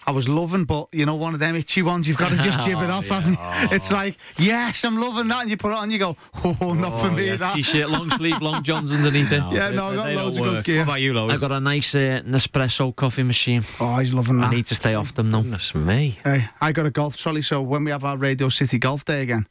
[0.05, 2.61] I was loving, but you know, one of them itchy ones, you've got to just
[2.61, 3.75] jib it off, haven't you?
[3.75, 6.15] It's like, yes, I'm loving that, and you put it on, you go,
[6.45, 7.53] oh, not for me, yeah, that.
[7.53, 9.43] T-shirt, long sleeve, long johns underneath it.
[9.51, 10.77] Yeah, no, I've got loads of good gear.
[10.77, 11.33] What about you, Lois?
[11.33, 13.65] I got a nice uh, Nespresso coffee machine.
[13.81, 14.47] Oh, he's loving that.
[14.47, 15.41] I need to stay off them though.
[15.41, 16.17] Goodness me.
[16.23, 19.23] Hey, I got a golf trolley, so when we have our Radio City Golf Day
[19.23, 19.45] again,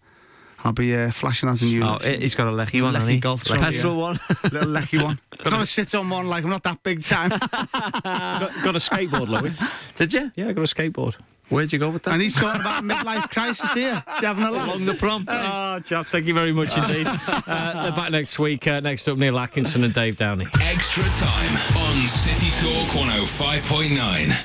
[0.67, 3.49] I'll be uh, flashing out a new Oh, he's got a lecky one, Lecky golf
[3.49, 4.01] Like trolley, petrol yeah.
[4.01, 4.19] one.
[4.53, 5.21] little lecky one.
[5.33, 7.31] It's not a sit on one, like I'm not that big time.
[7.31, 7.71] got,
[8.03, 9.53] got a skateboard, Louis.
[9.95, 10.33] Did you?
[10.35, 11.15] Yeah, I got a skateboard.
[11.49, 12.15] Where'd you go with that?
[12.15, 14.03] and he's talking about midlife crisis here.
[14.21, 14.67] You having a laugh?
[14.67, 15.25] Along the prom.
[15.29, 17.07] Oh, chaps, thank you very much indeed.
[17.29, 18.67] uh, they're back next week.
[18.67, 20.49] Uh, next up, Neil Atkinson and Dave Downey.
[20.61, 24.37] Extra time on City Talk 105.9.